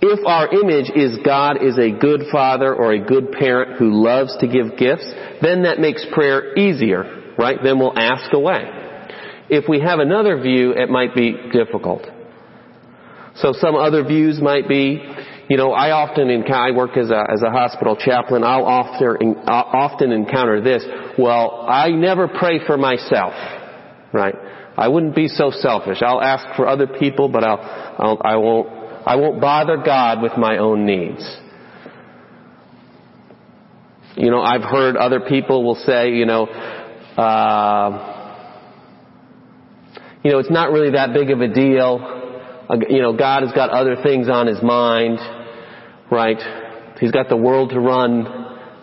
If 0.00 0.24
our 0.26 0.48
image 0.52 0.90
is 0.94 1.18
God 1.24 1.62
is 1.62 1.76
a 1.76 1.90
good 1.90 2.22
father 2.30 2.72
or 2.72 2.92
a 2.92 3.04
good 3.04 3.32
parent 3.32 3.78
who 3.78 4.04
loves 4.04 4.36
to 4.38 4.46
give 4.46 4.78
gifts, 4.78 5.10
then 5.42 5.64
that 5.64 5.80
makes 5.80 6.06
prayer 6.12 6.56
easier, 6.56 7.34
right? 7.36 7.58
Then 7.62 7.78
we'll 7.78 7.98
ask 7.98 8.32
away. 8.32 8.62
If 9.50 9.68
we 9.68 9.80
have 9.80 9.98
another 9.98 10.40
view, 10.40 10.72
it 10.72 10.88
might 10.88 11.14
be 11.16 11.50
difficult. 11.52 12.06
So 13.36 13.52
some 13.52 13.74
other 13.74 14.04
views 14.04 14.40
might 14.40 14.68
be, 14.68 15.02
you 15.48 15.56
know, 15.56 15.72
I 15.72 15.90
often 15.90 16.30
encounter, 16.30 16.74
I 16.74 16.76
work 16.76 16.96
as 16.96 17.10
a, 17.10 17.24
as 17.32 17.42
a 17.42 17.50
hospital 17.50 17.96
chaplain, 17.96 18.44
I'll 18.44 18.66
often, 18.66 19.36
often 19.46 20.12
encounter 20.12 20.60
this, 20.60 20.84
well, 21.18 21.66
I 21.68 21.88
never 21.90 22.28
pray 22.28 22.60
for 22.64 22.76
myself, 22.76 23.32
right? 24.12 24.34
I 24.76 24.86
wouldn't 24.86 25.16
be 25.16 25.26
so 25.26 25.50
selfish. 25.50 26.02
I'll 26.02 26.22
ask 26.22 26.54
for 26.56 26.68
other 26.68 26.86
people, 26.86 27.28
but 27.28 27.42
I'll, 27.42 27.58
I'll 27.98 28.20
I 28.24 28.36
won't 28.36 28.77
I 29.08 29.16
won't 29.16 29.40
bother 29.40 29.78
God 29.78 30.20
with 30.20 30.36
my 30.36 30.58
own 30.58 30.84
needs. 30.84 31.24
You 34.16 34.30
know, 34.30 34.42
I've 34.42 34.60
heard 34.60 34.98
other 34.98 35.20
people 35.20 35.64
will 35.64 35.76
say, 35.76 36.10
you 36.10 36.26
know, 36.26 36.44
uh, 37.16 38.18
you 40.22 40.30
know, 40.30 40.40
it's 40.40 40.50
not 40.50 40.72
really 40.72 40.90
that 40.90 41.14
big 41.14 41.30
of 41.30 41.40
a 41.40 41.48
deal. 41.48 42.66
You 42.90 43.00
know, 43.00 43.16
God 43.16 43.44
has 43.44 43.52
got 43.52 43.70
other 43.70 43.96
things 44.02 44.28
on 44.28 44.46
His 44.46 44.62
mind, 44.62 45.20
right? 46.12 46.96
He's 47.00 47.10
got 47.10 47.30
the 47.30 47.36
world 47.36 47.70
to 47.70 47.80
run, 47.80 48.26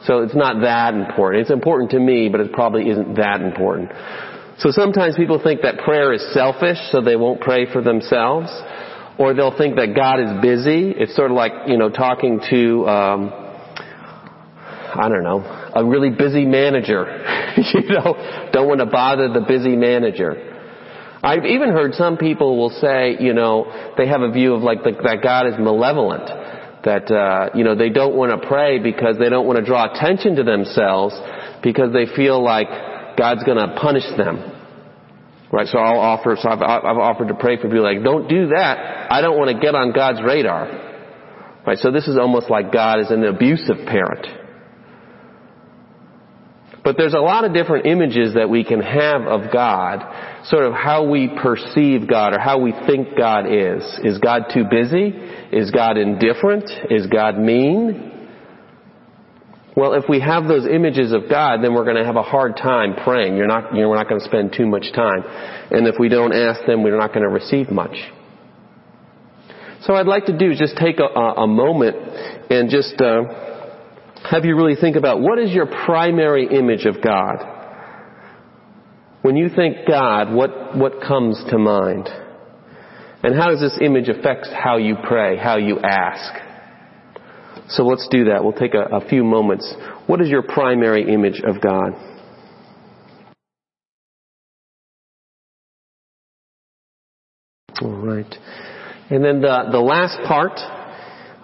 so 0.06 0.24
it's 0.24 0.36
not 0.36 0.62
that 0.62 0.96
important. 0.96 1.44
It's 1.44 1.52
important 1.52 1.92
to 1.92 2.00
me, 2.00 2.30
but 2.30 2.42
it 2.42 2.52
probably 2.52 2.90
isn't 2.90 3.14
that 3.18 3.42
important. 3.42 3.92
So 4.58 4.72
sometimes 4.72 5.18
people 5.18 5.40
think 5.44 5.62
that 5.62 5.78
prayer 5.86 6.14
is 6.14 6.34
selfish, 6.34 6.80
so 6.90 7.02
they 7.02 7.16
won't 7.16 7.42
pray 7.42 7.72
for 7.72 7.84
themselves. 7.84 8.50
Or 9.18 9.34
they'll 9.34 9.58
think 9.58 9.78
that 9.78 9.96
God 9.96 10.20
is 10.20 10.42
busy. 10.42 10.92
It's 10.92 11.16
sort 11.16 11.32
of 11.32 11.38
like, 11.38 11.68
you 11.68 11.78
know, 11.78 11.90
talking 11.90 12.42
to, 12.50 12.88
um, 12.88 13.32
I 14.94 15.08
don't 15.08 15.24
know, 15.24 15.72
a 15.74 15.86
really 15.86 16.10
busy 16.10 16.46
manager. 16.46 17.06
you 17.58 17.90
know, 17.90 18.50
don't 18.52 18.68
want 18.68 18.80
to 18.80 18.86
bother 18.86 19.32
the 19.32 19.46
busy 19.48 19.76
manager. 19.76 20.52
I've 21.24 21.46
even 21.46 21.70
heard 21.70 21.96
some 21.96 22.18
people 22.18 22.58
will 22.58 22.70
say, 22.70 23.18
you 23.20 23.34
know, 23.34 23.94
they 23.98 24.08
have 24.08 24.22
a 24.22 24.32
view 24.32 24.54
of 24.54 24.62
like 24.62 24.84
the, 24.84 24.92
that 25.04 25.24
God 25.24 25.48
is 25.48 25.54
malevolent. 25.58 26.28
That, 26.84 27.10
uh, 27.10 27.50
you 27.56 27.64
know, 27.64 27.74
they 27.74 27.90
don't 27.90 28.16
want 28.16 28.40
to 28.40 28.48
pray 28.48 28.78
because 28.78 29.18
they 29.18 29.30
don't 29.30 29.48
want 29.48 29.58
to 29.58 29.66
draw 29.66 29.92
attention 29.92 30.36
to 30.36 30.44
themselves 30.44 31.16
because 31.64 31.92
they 31.94 32.06
feel 32.16 32.44
like 32.44 32.68
God's 33.18 33.44
going 33.44 33.58
to 33.58 33.76
punish 33.82 34.06
them. 34.18 34.55
Right, 35.56 35.68
so 35.68 35.78
I'll 35.78 36.02
offer, 36.02 36.36
so 36.38 36.50
I've, 36.50 36.62
I've 36.62 36.98
offered 36.98 37.30
to 37.30 37.34
pray 37.34 37.56
for 37.56 37.70
people 37.70 37.82
like, 37.82 38.04
don't 38.04 38.28
do 38.28 38.48
that. 38.48 39.10
I 39.10 39.22
don't 39.22 39.38
want 39.38 39.56
to 39.56 39.58
get 39.58 39.74
on 39.74 39.94
God's 39.94 40.20
radar. 40.22 40.68
Right, 41.66 41.78
so 41.78 41.92
this 41.92 42.10
is 42.10 42.18
almost 42.18 42.50
like 42.50 42.74
God 42.74 43.00
is 43.00 43.10
an 43.10 43.24
abusive 43.24 43.88
parent. 43.88 44.28
But 46.84 46.98
there's 46.98 47.14
a 47.14 47.22
lot 47.22 47.46
of 47.46 47.54
different 47.54 47.86
images 47.86 48.34
that 48.34 48.50
we 48.50 48.66
can 48.66 48.82
have 48.82 49.22
of 49.22 49.54
God, 49.54 50.44
sort 50.48 50.66
of 50.66 50.74
how 50.74 51.08
we 51.08 51.30
perceive 51.42 52.10
God 52.10 52.34
or 52.34 52.40
how 52.40 52.60
we 52.60 52.74
think 52.86 53.18
God 53.18 53.46
is. 53.48 53.82
Is 54.04 54.18
God 54.18 54.48
too 54.54 54.66
busy? 54.70 55.08
Is 55.54 55.72
God 55.72 55.98
indifferent? 55.98 56.70
Is 56.90 57.08
God 57.08 57.40
mean? 57.40 58.12
Well, 59.76 59.94
if 59.94 60.06
we 60.08 60.22
have 60.22 60.48
those 60.48 60.66
images 60.66 61.12
of 61.12 61.30
God, 61.30 61.62
then 61.62 61.74
we're 61.74 61.84
going 61.84 61.98
to 61.98 62.06
have 62.06 62.16
a 62.16 62.24
hard 62.24 62.56
time 62.56 62.96
praying. 63.04 63.36
You're 63.36 63.48
not, 63.48 63.76
you 63.76 63.82
know, 63.82 63.90
we're 63.90 63.98
not 63.98 64.08
going 64.08 64.22
to 64.22 64.26
spend 64.26 64.54
too 64.56 64.66
much 64.66 64.94
time. 64.94 65.22
And 65.70 65.86
if 65.86 65.96
we 66.00 66.08
don't 66.08 66.34
ask 66.34 66.66
them, 66.66 66.82
we're 66.82 66.98
not 66.98 67.14
going 67.14 67.24
to 67.24 67.30
receive 67.30 67.70
much. 67.70 67.96
So 69.82 69.94
I'd 69.94 70.08
like 70.08 70.26
to 70.28 70.38
do 70.38 70.52
is 70.52 70.58
just 70.58 70.78
take 70.78 71.00
a, 71.00 71.04
a 71.04 71.46
moment 71.46 71.98
and 72.50 72.70
just 72.70 73.00
uh, 73.02 73.24
have 74.30 74.46
you 74.46 74.56
really 74.56 74.76
think 74.80 74.96
about 74.96 75.20
what 75.20 75.40
is 75.40 75.52
your 75.52 75.68
primary 75.68 76.48
image 76.48 76.86
of 76.86 77.02
God. 77.04 77.52
When 79.22 79.36
you 79.36 79.50
think 79.50 79.88
God, 79.88 80.34
what 80.34 80.78
what 80.78 81.02
comes 81.02 81.44
to 81.50 81.58
mind, 81.58 82.08
and 83.24 83.36
how 83.36 83.50
does 83.50 83.60
this 83.60 83.78
image 83.82 84.08
affect 84.08 84.48
how 84.48 84.78
you 84.78 84.96
pray, 85.08 85.36
how 85.36 85.58
you 85.58 85.80
ask? 85.80 86.45
So 87.70 87.84
let's 87.84 88.08
do 88.10 88.26
that. 88.26 88.44
We'll 88.44 88.54
take 88.54 88.74
a, 88.74 88.96
a 88.96 89.08
few 89.08 89.24
moments. 89.24 89.74
What 90.08 90.22
is 90.22 90.30
your 90.30 90.44
primary 90.44 91.12
image 91.12 91.42
of 91.44 91.62
God? 91.62 91.94
All 97.82 97.92
right. 97.92 98.34
And 99.10 99.24
then 99.24 99.42
the, 99.42 99.70
the 99.72 99.80
last 99.80 100.18
part, 100.28 100.60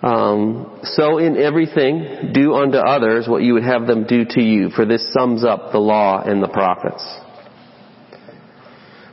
um, 0.03 0.79
so 0.83 1.17
in 1.17 1.37
everything, 1.37 2.31
do 2.33 2.53
unto 2.53 2.77
others 2.77 3.27
what 3.27 3.43
you 3.43 3.53
would 3.53 3.63
have 3.63 3.85
them 3.85 4.05
do 4.07 4.25
to 4.29 4.41
you, 4.41 4.69
for 4.69 4.85
this 4.85 5.05
sums 5.13 5.43
up 5.43 5.71
the 5.71 5.79
law 5.79 6.21
and 6.23 6.41
the 6.41 6.47
prophets. 6.47 7.03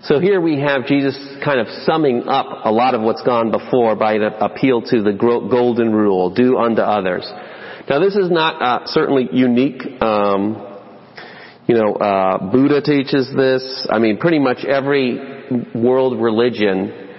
So 0.09 0.21
here 0.21 0.41
we 0.41 0.59
have 0.61 0.87
Jesus 0.87 1.19
kind 1.45 1.61
of 1.61 1.69
summing 1.85 2.29
up 2.29 2.65
a 2.65 2.73
lot 2.73 2.95
of 2.95 3.03
what's 3.03 3.21
gone 3.21 3.51
before 3.51 3.95
by 3.95 4.15
an 4.15 4.23
appeal 4.23 4.81
to 4.81 5.03
the 5.03 5.13
golden 5.13 5.93
rule, 5.93 6.31
do 6.31 6.57
unto 6.57 6.81
others. 6.81 7.31
Now 7.91 7.99
this 7.99 8.17
is 8.17 8.31
not 8.31 8.63
uh, 8.63 8.87
certainly 8.87 9.29
unique. 9.31 9.83
Um, 10.01 10.65
you 11.67 11.75
know, 11.75 11.93
uh, 11.93 12.51
Buddha 12.51 12.81
teaches 12.81 13.31
this. 13.37 13.87
I 13.91 13.99
mean, 13.99 14.17
pretty 14.17 14.39
much 14.39 14.65
every 14.65 15.19
world 15.75 16.19
religion 16.19 17.11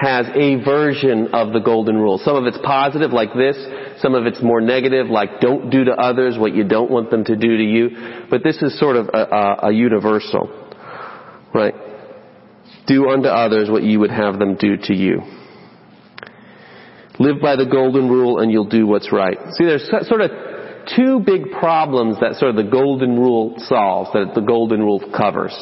has 0.00 0.24
a 0.28 0.64
version 0.64 1.34
of 1.34 1.52
the 1.52 1.60
golden 1.60 1.96
rule. 1.96 2.18
Some 2.24 2.36
of 2.36 2.46
it's 2.46 2.58
positive, 2.64 3.10
like 3.10 3.34
this. 3.34 3.58
Some 4.00 4.14
of 4.14 4.24
it's 4.24 4.42
more 4.42 4.62
negative, 4.62 5.08
like 5.08 5.40
don't 5.40 5.68
do 5.68 5.84
to 5.84 5.92
others 5.92 6.38
what 6.38 6.54
you 6.54 6.64
don't 6.64 6.90
want 6.90 7.10
them 7.10 7.24
to 7.24 7.36
do 7.36 7.58
to 7.58 7.62
you. 7.62 8.26
But 8.30 8.42
this 8.42 8.62
is 8.62 8.78
sort 8.80 8.96
of 8.96 9.08
a, 9.12 9.18
a, 9.18 9.68
a 9.68 9.70
universal, 9.70 10.48
right? 11.52 11.74
Do 12.88 13.10
unto 13.10 13.28
others 13.28 13.70
what 13.70 13.84
you 13.84 14.00
would 14.00 14.10
have 14.10 14.38
them 14.38 14.56
do 14.56 14.76
to 14.76 14.94
you. 14.94 15.22
Live 17.20 17.40
by 17.40 17.56
the 17.56 17.66
golden 17.66 18.08
rule 18.08 18.40
and 18.40 18.50
you'll 18.50 18.68
do 18.68 18.86
what's 18.86 19.12
right. 19.12 19.38
See, 19.52 19.64
there's 19.64 19.88
sort 20.08 20.22
of 20.22 20.30
two 20.96 21.20
big 21.20 21.52
problems 21.52 22.18
that 22.20 22.36
sort 22.36 22.50
of 22.50 22.56
the 22.56 22.70
golden 22.70 23.18
rule 23.18 23.54
solves, 23.58 24.10
that 24.12 24.32
the 24.34 24.40
golden 24.40 24.80
rule 24.80 25.00
covers. 25.16 25.54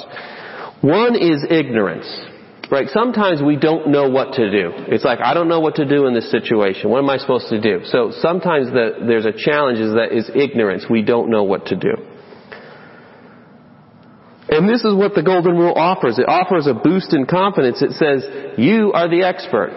One 0.82 1.16
is 1.16 1.44
ignorance. 1.50 2.06
Right? 2.70 2.88
Sometimes 2.88 3.40
we 3.42 3.56
don't 3.56 3.88
know 3.88 4.08
what 4.08 4.34
to 4.34 4.50
do. 4.50 4.72
It's 4.88 5.04
like, 5.04 5.20
I 5.20 5.34
don't 5.34 5.48
know 5.48 5.60
what 5.60 5.76
to 5.76 5.88
do 5.88 6.06
in 6.06 6.14
this 6.14 6.30
situation. 6.32 6.90
What 6.90 6.98
am 6.98 7.08
I 7.08 7.16
supposed 7.18 7.48
to 7.50 7.60
do? 7.60 7.84
So 7.84 8.12
sometimes 8.20 8.66
the, 8.72 9.04
there's 9.06 9.24
a 9.24 9.32
challenge 9.32 9.78
is 9.78 9.94
that 9.94 10.10
is 10.12 10.28
ignorance. 10.34 10.84
We 10.90 11.02
don't 11.02 11.30
know 11.30 11.44
what 11.44 11.66
to 11.66 11.76
do. 11.76 11.94
And 14.56 14.68
this 14.68 14.84
is 14.84 14.94
what 14.94 15.14
the 15.14 15.22
Golden 15.22 15.56
Rule 15.56 15.74
offers. 15.76 16.18
It 16.18 16.28
offers 16.28 16.66
a 16.66 16.72
boost 16.72 17.12
in 17.12 17.26
confidence. 17.26 17.82
It 17.82 17.92
says, 17.92 18.24
you 18.58 18.92
are 18.92 19.08
the 19.08 19.22
expert. 19.22 19.70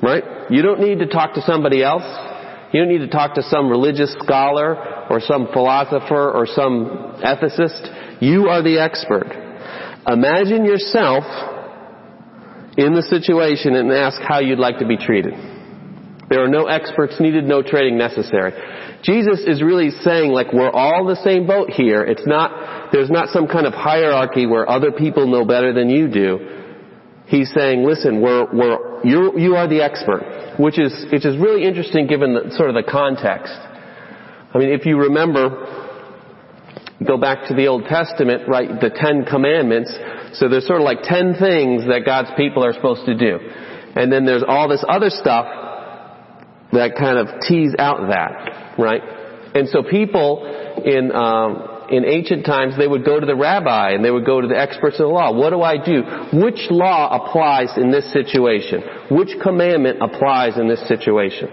Right? 0.00 0.22
You 0.50 0.62
don't 0.62 0.80
need 0.80 1.00
to 1.00 1.06
talk 1.06 1.34
to 1.34 1.42
somebody 1.42 1.82
else. 1.82 2.04
You 2.72 2.80
don't 2.80 2.88
need 2.88 3.04
to 3.04 3.10
talk 3.10 3.34
to 3.34 3.42
some 3.42 3.68
religious 3.68 4.14
scholar 4.22 5.08
or 5.10 5.20
some 5.20 5.48
philosopher 5.52 6.30
or 6.30 6.46
some 6.46 7.18
ethicist. 7.22 8.22
You 8.22 8.48
are 8.48 8.62
the 8.62 8.78
expert. 8.80 9.26
Imagine 10.06 10.64
yourself 10.64 11.24
in 12.76 12.94
the 12.94 13.02
situation 13.02 13.74
and 13.74 13.92
ask 13.92 14.20
how 14.22 14.38
you'd 14.38 14.58
like 14.58 14.78
to 14.78 14.86
be 14.86 14.96
treated. 14.96 15.34
There 16.32 16.42
are 16.42 16.48
no 16.48 16.64
experts 16.64 17.20
needed, 17.20 17.44
no 17.44 17.60
training 17.60 17.98
necessary. 17.98 18.54
Jesus 19.02 19.40
is 19.46 19.62
really 19.62 19.90
saying 19.90 20.32
like 20.32 20.50
we're 20.50 20.70
all 20.70 21.04
the 21.04 21.20
same 21.22 21.46
boat 21.46 21.68
here. 21.68 22.02
It's 22.04 22.26
not, 22.26 22.90
there's 22.90 23.10
not 23.10 23.28
some 23.28 23.46
kind 23.46 23.66
of 23.66 23.74
hierarchy 23.74 24.46
where 24.46 24.66
other 24.66 24.92
people 24.92 25.26
know 25.26 25.44
better 25.44 25.74
than 25.74 25.90
you 25.90 26.08
do. 26.08 26.38
He's 27.26 27.52
saying, 27.52 27.84
listen, 27.84 28.22
we're, 28.22 28.46
we're, 28.50 29.04
you, 29.04 29.38
you 29.38 29.56
are 29.56 29.68
the 29.68 29.84
expert. 29.84 30.56
Which 30.58 30.78
is, 30.78 31.04
which 31.12 31.26
is 31.26 31.36
really 31.36 31.64
interesting 31.64 32.06
given 32.06 32.32
the, 32.32 32.56
sort 32.56 32.70
of 32.70 32.76
the 32.76 32.90
context. 32.90 33.52
I 33.52 34.56
mean, 34.56 34.70
if 34.70 34.86
you 34.86 34.96
remember, 34.96 35.68
go 37.06 37.18
back 37.18 37.48
to 37.48 37.54
the 37.54 37.66
Old 37.66 37.84
Testament, 37.84 38.48
right, 38.48 38.80
the 38.80 38.88
Ten 38.88 39.26
Commandments, 39.26 39.92
so 40.40 40.48
there's 40.48 40.66
sort 40.66 40.80
of 40.80 40.84
like 40.86 41.02
ten 41.02 41.34
things 41.38 41.84
that 41.88 42.06
God's 42.06 42.30
people 42.38 42.64
are 42.64 42.72
supposed 42.72 43.04
to 43.04 43.14
do. 43.14 43.36
And 43.96 44.10
then 44.10 44.24
there's 44.24 44.44
all 44.48 44.66
this 44.66 44.82
other 44.88 45.10
stuff 45.10 45.61
that 46.72 46.96
kind 46.98 47.18
of 47.18 47.40
tease 47.46 47.74
out 47.78 48.08
that 48.08 48.76
right? 48.78 49.02
And 49.54 49.68
so 49.68 49.82
people 49.82 50.44
in 50.84 51.12
um, 51.12 51.68
in 51.90 52.04
ancient 52.04 52.46
times 52.46 52.76
they 52.78 52.88
would 52.88 53.04
go 53.04 53.20
to 53.20 53.26
the 53.26 53.36
rabbi 53.36 53.90
and 53.92 54.04
they 54.04 54.10
would 54.10 54.24
go 54.24 54.40
to 54.40 54.48
the 54.48 54.58
experts 54.58 54.96
of 54.96 55.06
the 55.06 55.12
law. 55.12 55.32
What 55.32 55.50
do 55.50 55.60
I 55.60 55.76
do? 55.76 56.02
Which 56.32 56.70
law 56.70 57.10
applies 57.12 57.76
in 57.76 57.90
this 57.90 58.10
situation? 58.12 58.82
Which 59.10 59.30
commandment 59.42 59.98
applies 60.02 60.58
in 60.58 60.68
this 60.68 60.86
situation? 60.88 61.50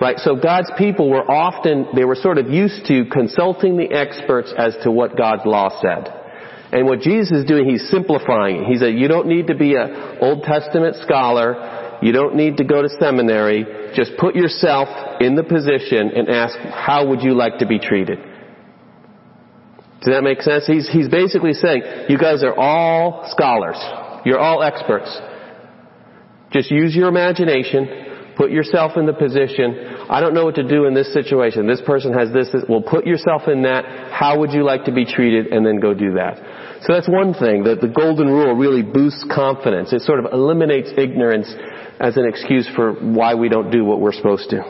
Right? 0.00 0.18
So 0.18 0.36
God's 0.36 0.70
people 0.78 1.10
were 1.10 1.28
often, 1.28 1.88
they 1.94 2.04
were 2.04 2.14
sort 2.14 2.38
of 2.38 2.48
used 2.48 2.86
to 2.86 3.04
consulting 3.10 3.76
the 3.76 3.92
experts 3.92 4.54
as 4.56 4.76
to 4.84 4.92
what 4.92 5.16
God's 5.16 5.42
law 5.44 5.68
said. 5.82 6.14
And 6.70 6.86
what 6.86 7.00
Jesus 7.00 7.32
is 7.32 7.44
doing, 7.46 7.68
He's 7.68 7.90
simplifying 7.90 8.62
it. 8.62 8.66
He 8.66 8.76
said, 8.76 8.94
you 8.94 9.08
don't 9.08 9.26
need 9.26 9.48
to 9.48 9.56
be 9.56 9.74
an 9.74 10.18
Old 10.20 10.44
Testament 10.44 10.96
scholar. 11.02 11.87
You 12.02 12.12
don't 12.12 12.36
need 12.36 12.58
to 12.58 12.64
go 12.64 12.82
to 12.82 12.88
seminary. 13.00 13.92
Just 13.94 14.12
put 14.18 14.36
yourself 14.36 14.88
in 15.20 15.34
the 15.34 15.42
position 15.42 16.12
and 16.14 16.28
ask, 16.28 16.56
how 16.58 17.08
would 17.08 17.22
you 17.22 17.34
like 17.34 17.58
to 17.58 17.66
be 17.66 17.78
treated? 17.78 18.18
Does 20.00 20.14
that 20.14 20.22
make 20.22 20.42
sense? 20.42 20.66
He's, 20.66 20.88
he's 20.88 21.08
basically 21.08 21.54
saying, 21.54 21.82
you 22.08 22.18
guys 22.18 22.44
are 22.44 22.54
all 22.54 23.28
scholars. 23.32 23.76
You're 24.24 24.38
all 24.38 24.62
experts. 24.62 25.10
Just 26.52 26.70
use 26.70 26.94
your 26.94 27.08
imagination. 27.08 28.06
Put 28.36 28.52
yourself 28.52 28.92
in 28.96 29.06
the 29.06 29.12
position. 29.12 30.06
I 30.08 30.20
don't 30.20 30.34
know 30.34 30.44
what 30.44 30.54
to 30.54 30.66
do 30.66 30.84
in 30.86 30.94
this 30.94 31.12
situation. 31.12 31.66
This 31.66 31.82
person 31.84 32.12
has 32.12 32.32
this, 32.32 32.48
this. 32.52 32.62
Well, 32.68 32.80
put 32.80 33.06
yourself 33.06 33.48
in 33.48 33.62
that. 33.62 34.12
How 34.12 34.38
would 34.38 34.52
you 34.52 34.62
like 34.62 34.84
to 34.84 34.92
be 34.92 35.04
treated? 35.04 35.48
And 35.48 35.66
then 35.66 35.80
go 35.80 35.94
do 35.94 36.12
that. 36.14 36.38
So 36.82 36.92
that's 36.94 37.08
one 37.08 37.34
thing, 37.34 37.64
that 37.64 37.80
the 37.80 37.88
golden 37.88 38.28
rule 38.28 38.54
really 38.54 38.82
boosts 38.82 39.24
confidence. 39.34 39.92
It 39.92 40.02
sort 40.02 40.20
of 40.20 40.32
eliminates 40.32 40.90
ignorance 40.96 41.52
as 41.98 42.16
an 42.16 42.24
excuse 42.24 42.68
for 42.76 42.92
why 42.92 43.34
we 43.34 43.48
don't 43.48 43.70
do 43.70 43.84
what 43.84 44.00
we're 44.00 44.12
supposed 44.12 44.50
to. 44.50 44.62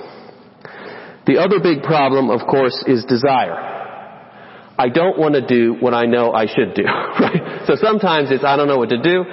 The 1.27 1.37
other 1.37 1.61
big 1.61 1.83
problem, 1.83 2.31
of 2.31 2.47
course, 2.49 2.83
is 2.87 3.05
desire. 3.05 3.77
I 4.79 4.89
don't 4.89 5.19
want 5.19 5.35
to 5.35 5.45
do 5.45 5.75
what 5.81 5.93
I 5.93 6.07
know 6.07 6.33
I 6.33 6.47
should 6.47 6.73
do, 6.75 6.85
right? 7.21 7.67
So 7.67 7.75
sometimes 7.77 8.31
it's 8.31 8.45
I 8.45 8.57
don't 8.57 8.69
know 8.69 8.79
what 8.79 8.91
to 8.91 9.03
do. 9.03 9.25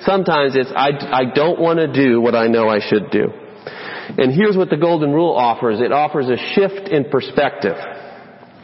Sometimes 0.00 0.56
it's 0.56 0.72
I, 0.74 0.90
I 1.12 1.24
don't 1.32 1.60
want 1.60 1.78
to 1.78 1.92
do 1.92 2.20
what 2.20 2.34
I 2.34 2.48
know 2.48 2.68
I 2.68 2.80
should 2.80 3.10
do. 3.12 3.28
And 4.16 4.32
here's 4.32 4.56
what 4.56 4.70
the 4.70 4.76
golden 4.76 5.12
rule 5.12 5.34
offers. 5.34 5.80
It 5.80 5.92
offers 5.92 6.26
a 6.28 6.36
shift 6.54 6.88
in 6.88 7.10
perspective, 7.10 7.76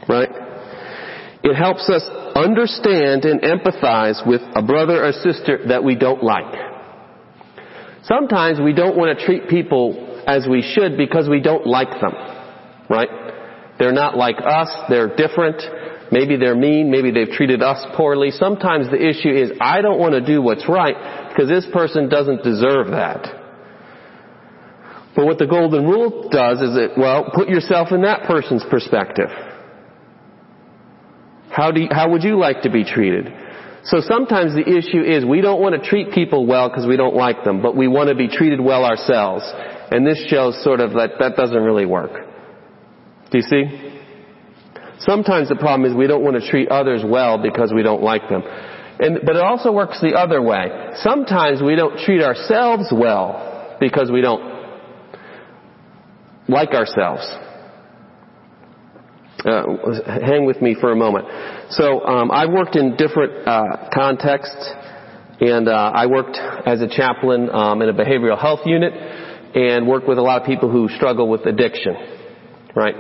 right? 0.09 0.29
It 1.43 1.55
helps 1.55 1.89
us 1.89 2.07
understand 2.37 3.25
and 3.25 3.41
empathize 3.41 4.27
with 4.27 4.43
a 4.55 4.63
brother 4.63 5.05
or 5.05 5.13
sister 5.13 5.61
that 5.69 5.83
we 5.83 5.95
don't 5.95 6.23
like. 6.23 6.55
Sometimes 8.03 8.61
we 8.61 8.75
don't 8.75 8.97
want 8.97 9.19
to 9.19 9.25
treat 9.25 9.49
people 9.49 10.23
as 10.27 10.47
we 10.49 10.63
should 10.63 10.97
because 10.97 11.29
we 11.29 11.41
don't 11.41 11.67
like 11.67 11.91
them, 12.01 12.13
right? 12.89 13.09
They're 13.79 13.93
not 13.93 14.17
like 14.17 14.37
us, 14.45 14.69
they're 14.89 15.17
different, 15.17 15.63
maybe 16.13 16.37
they're 16.37 16.57
mean, 16.57 16.91
maybe 16.91 17.11
they've 17.11 17.35
treated 17.35 17.63
us 17.63 17.83
poorly. 17.97 18.31
Sometimes 18.31 18.91
the 18.91 19.01
issue 19.01 19.31
is 19.31 19.53
I 19.61 19.81
don't 19.81 19.99
want 19.99 20.13
to 20.13 20.25
do 20.25 20.43
what's 20.43 20.69
right 20.69 21.29
because 21.31 21.49
this 21.49 21.67
person 21.73 22.11
doesn't 22.11 22.43
deserve 22.43 22.89
that. 22.89 23.41
But 25.17 25.25
what 25.25 25.39
the 25.39 25.47
golden 25.47 25.87
rule 25.87 26.29
does 26.31 26.61
is 26.61 26.77
it, 26.77 26.93
well, 26.97 27.31
put 27.35 27.49
yourself 27.49 27.89
in 27.93 28.03
that 28.03 28.25
person's 28.27 28.65
perspective. 28.71 29.29
How 31.61 31.71
do 31.71 31.83
you, 31.83 31.89
how 31.91 32.09
would 32.11 32.23
you 32.23 32.39
like 32.39 32.63
to 32.63 32.71
be 32.71 32.85
treated? 32.85 33.27
So 33.85 34.01
sometimes 34.01 34.55
the 34.55 34.65
issue 34.65 35.03
is 35.03 35.27
we 35.27 35.43
don't 35.43 35.61
want 35.61 35.75
to 35.75 35.87
treat 35.87 36.11
people 36.11 36.47
well 36.47 36.71
because 36.71 36.87
we 36.87 36.97
don't 36.97 37.15
like 37.15 37.45
them, 37.45 37.61
but 37.61 37.77
we 37.77 37.87
want 37.87 38.09
to 38.09 38.15
be 38.15 38.29
treated 38.29 38.63
well 38.63 38.87
ourselves. 38.87 39.45
And 39.91 40.07
this 40.07 40.25
shows 40.29 40.63
sort 40.65 40.81
of 40.81 40.93
that 40.93 41.19
that 41.19 41.37
doesn't 41.37 41.63
really 41.63 41.85
work. 41.85 42.13
Do 43.31 43.37
you 43.37 43.43
see? 43.43 43.65
Sometimes 45.01 45.51
the 45.51 45.57
problem 45.57 45.85
is 45.85 45.95
we 45.95 46.07
don't 46.07 46.25
want 46.25 46.43
to 46.43 46.49
treat 46.49 46.71
others 46.71 47.03
well 47.05 47.37
because 47.37 47.75
we 47.75 47.83
don't 47.83 48.03
like 48.03 48.27
them. 48.31 48.43
And, 48.99 49.21
but 49.27 49.37
it 49.37 49.43
also 49.43 49.71
works 49.71 50.01
the 50.01 50.15
other 50.15 50.41
way. 50.41 50.65
Sometimes 50.97 51.61
we 51.63 51.77
don't 51.77 51.99
treat 51.99 52.23
ourselves 52.23 52.89
well 52.91 53.77
because 53.81 54.11
we 54.11 54.23
don't 54.23 54.43
like 56.49 56.71
ourselves. 56.71 57.29
Uh, 59.45 59.63
hang 60.05 60.45
with 60.45 60.61
me 60.61 60.77
for 60.79 60.93
a 60.93 60.97
moment. 60.97 61.27
So 61.71 62.05
um, 62.05 62.31
I've 62.31 62.51
worked 62.51 62.77
in 62.77 62.97
different 62.97 63.49
uh, 63.49 63.89
contexts, 63.93 64.71
and 65.41 65.67
uh, 65.67 65.93
I 65.95 66.07
worked 66.07 66.37
as 66.37 66.83
a 66.83 66.89
chaplain 66.89 67.49
um, 67.51 67.81
in 67.81 67.89
a 67.89 67.95
behavioral 67.95 68.39
health 68.39 68.61
unit, 68.67 68.93
and 68.93 69.89
worked 69.89 70.07
with 70.07 70.19
a 70.19 70.23
lot 70.23 70.43
of 70.43 70.47
people 70.47 70.71
who 70.71 70.89
struggle 70.91 71.29
with 71.29 71.47
addiction, 71.47 71.95
right? 72.77 72.95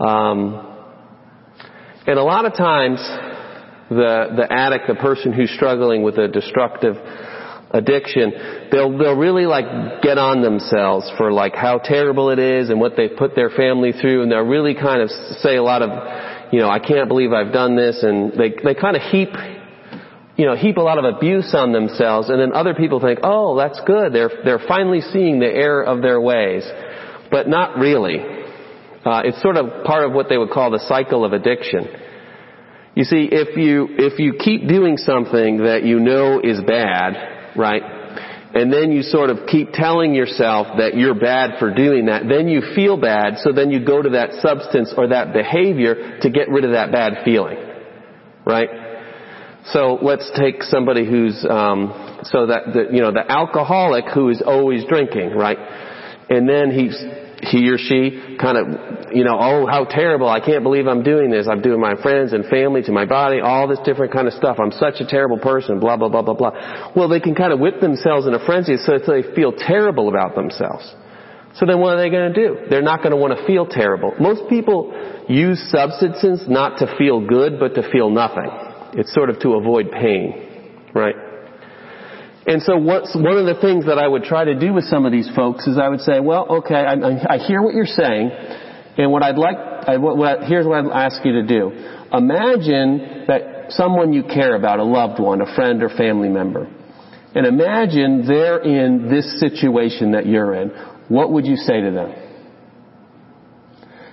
Um, 0.00 0.68
and 2.06 2.18
a 2.18 2.24
lot 2.24 2.44
of 2.44 2.56
times, 2.56 2.98
the 3.90 4.34
the 4.36 4.46
addict, 4.50 4.88
the 4.88 4.96
person 4.96 5.32
who's 5.32 5.52
struggling 5.54 6.02
with 6.02 6.18
a 6.18 6.26
destructive 6.26 6.96
addiction, 7.72 8.68
they'll 8.70 8.96
they'll 8.98 9.16
really 9.16 9.46
like 9.46 10.02
get 10.02 10.18
on 10.18 10.42
themselves 10.42 11.10
for 11.16 11.32
like 11.32 11.54
how 11.54 11.78
terrible 11.78 12.30
it 12.30 12.38
is 12.38 12.70
and 12.70 12.80
what 12.80 12.92
they've 12.96 13.16
put 13.16 13.34
their 13.34 13.50
family 13.50 13.92
through, 13.92 14.22
and 14.22 14.30
they'll 14.30 14.40
really 14.40 14.74
kind 14.74 15.02
of 15.02 15.10
say 15.40 15.56
a 15.56 15.62
lot 15.62 15.82
of, 15.82 15.90
you 16.52 16.60
know, 16.60 16.68
I 16.68 16.78
can't 16.78 17.08
believe 17.08 17.32
I've 17.32 17.52
done 17.52 17.76
this, 17.76 18.02
and 18.02 18.32
they 18.32 18.54
they 18.62 18.74
kind 18.74 18.96
of 18.96 19.02
heap, 19.02 19.30
you 20.36 20.46
know, 20.46 20.54
heap 20.54 20.76
a 20.76 20.82
lot 20.82 20.98
of 20.98 21.04
abuse 21.04 21.54
on 21.54 21.72
themselves, 21.72 22.28
and 22.28 22.40
then 22.40 22.52
other 22.52 22.74
people 22.74 23.00
think, 23.00 23.20
oh, 23.22 23.56
that's 23.56 23.80
good, 23.86 24.12
they're 24.12 24.30
they're 24.44 24.62
finally 24.68 25.00
seeing 25.00 25.38
the 25.38 25.46
error 25.50 25.82
of 25.82 26.02
their 26.02 26.20
ways, 26.20 26.64
but 27.30 27.48
not 27.48 27.78
really. 27.78 28.40
Uh, 29.04 29.22
it's 29.24 29.42
sort 29.42 29.56
of 29.56 29.84
part 29.84 30.04
of 30.04 30.12
what 30.12 30.28
they 30.28 30.38
would 30.38 30.50
call 30.50 30.70
the 30.70 30.78
cycle 30.86 31.24
of 31.24 31.32
addiction. 31.32 31.88
You 32.94 33.04
see, 33.04 33.28
if 33.32 33.56
you 33.56 33.88
if 33.98 34.18
you 34.18 34.34
keep 34.38 34.68
doing 34.68 34.98
something 34.98 35.64
that 35.64 35.82
you 35.82 35.98
know 35.98 36.40
is 36.40 36.60
bad, 36.60 37.31
right? 37.56 37.82
And 38.54 38.72
then 38.72 38.92
you 38.92 39.02
sort 39.02 39.30
of 39.30 39.46
keep 39.46 39.72
telling 39.72 40.14
yourself 40.14 40.76
that 40.76 40.94
you're 40.94 41.18
bad 41.18 41.58
for 41.58 41.72
doing 41.74 42.06
that. 42.06 42.24
Then 42.28 42.48
you 42.48 42.60
feel 42.74 43.00
bad, 43.00 43.38
so 43.38 43.52
then 43.52 43.70
you 43.70 43.84
go 43.84 44.02
to 44.02 44.10
that 44.10 44.42
substance 44.42 44.92
or 44.96 45.08
that 45.08 45.32
behavior 45.32 46.18
to 46.20 46.30
get 46.30 46.50
rid 46.50 46.64
of 46.64 46.72
that 46.72 46.92
bad 46.92 47.24
feeling. 47.24 47.56
Right? 48.44 48.68
So 49.66 49.98
let's 50.02 50.30
take 50.36 50.62
somebody 50.64 51.08
who's, 51.08 51.46
um, 51.48 52.20
so 52.24 52.46
that, 52.46 52.74
the, 52.74 52.88
you 52.92 53.00
know, 53.00 53.12
the 53.12 53.24
alcoholic 53.30 54.06
who 54.12 54.28
is 54.28 54.42
always 54.44 54.84
drinking, 54.86 55.30
right? 55.30 55.58
And 56.28 56.48
then 56.48 56.72
he's, 56.72 56.96
he 57.42 57.68
or 57.68 57.76
she 57.76 58.38
kind 58.40 58.56
of, 58.56 59.12
you 59.12 59.24
know, 59.24 59.36
oh, 59.38 59.66
how 59.66 59.84
terrible, 59.84 60.28
I 60.28 60.38
can't 60.38 60.62
believe 60.62 60.86
I'm 60.86 61.02
doing 61.02 61.30
this. 61.30 61.48
I'm 61.50 61.60
doing 61.60 61.80
my 61.80 62.00
friends 62.00 62.32
and 62.32 62.46
family 62.46 62.82
to 62.82 62.92
my 62.92 63.04
body, 63.04 63.40
all 63.40 63.66
this 63.66 63.80
different 63.84 64.12
kind 64.12 64.28
of 64.28 64.34
stuff. 64.34 64.58
I'm 64.60 64.70
such 64.70 65.00
a 65.00 65.06
terrible 65.06 65.38
person, 65.38 65.80
blah, 65.80 65.96
blah, 65.96 66.08
blah, 66.08 66.22
blah, 66.22 66.34
blah. 66.34 66.92
Well, 66.94 67.08
they 67.08 67.18
can 67.20 67.34
kind 67.34 67.52
of 67.52 67.58
whip 67.58 67.80
themselves 67.80 68.26
in 68.26 68.34
a 68.34 68.46
frenzy 68.46 68.76
so 68.76 68.96
that 68.96 69.06
they 69.06 69.34
feel 69.34 69.52
terrible 69.52 70.08
about 70.08 70.36
themselves. 70.36 70.94
So 71.56 71.66
then 71.66 71.80
what 71.80 71.94
are 71.94 72.00
they 72.00 72.10
going 72.10 72.32
to 72.32 72.34
do? 72.34 72.56
They're 72.70 72.80
not 72.80 73.02
going 73.02 73.10
to 73.10 73.16
want 73.16 73.36
to 73.36 73.44
feel 73.44 73.66
terrible. 73.66 74.14
Most 74.20 74.48
people 74.48 74.94
use 75.28 75.60
substances 75.70 76.44
not 76.48 76.78
to 76.78 76.94
feel 76.96 77.26
good, 77.26 77.58
but 77.58 77.74
to 77.74 77.90
feel 77.90 78.08
nothing. 78.08 78.48
It's 78.94 79.12
sort 79.12 79.30
of 79.30 79.40
to 79.40 79.54
avoid 79.54 79.90
pain, 79.90 80.88
right? 80.94 81.14
And 82.44 82.60
so 82.62 82.76
what's, 82.76 83.14
one 83.14 83.38
of 83.38 83.46
the 83.46 83.60
things 83.60 83.86
that 83.86 83.98
I 83.98 84.08
would 84.08 84.24
try 84.24 84.44
to 84.44 84.58
do 84.58 84.72
with 84.72 84.84
some 84.84 85.06
of 85.06 85.12
these 85.12 85.30
folks 85.36 85.66
is 85.66 85.78
I 85.78 85.88
would 85.88 86.00
say, 86.00 86.18
well, 86.18 86.46
okay, 86.62 86.74
I, 86.74 87.34
I 87.34 87.38
hear 87.38 87.62
what 87.62 87.74
you're 87.74 87.86
saying, 87.86 88.30
and 88.98 89.12
what 89.12 89.22
I'd 89.22 89.38
like, 89.38 89.56
I, 89.56 89.96
what, 89.98 90.42
here's 90.42 90.66
what 90.66 90.84
I'd 90.84 90.90
ask 90.90 91.24
you 91.24 91.32
to 91.34 91.46
do. 91.46 91.70
Imagine 92.12 93.24
that 93.28 93.66
someone 93.70 94.12
you 94.12 94.24
care 94.24 94.56
about, 94.56 94.80
a 94.80 94.84
loved 94.84 95.20
one, 95.20 95.40
a 95.40 95.54
friend 95.54 95.82
or 95.82 95.88
family 95.88 96.28
member, 96.28 96.68
and 97.34 97.46
imagine 97.46 98.26
they're 98.26 98.58
in 98.58 99.08
this 99.08 99.38
situation 99.40 100.12
that 100.12 100.26
you're 100.26 100.54
in. 100.54 100.68
What 101.08 101.32
would 101.32 101.46
you 101.46 101.56
say 101.56 101.80
to 101.80 101.90
them? 101.90 102.14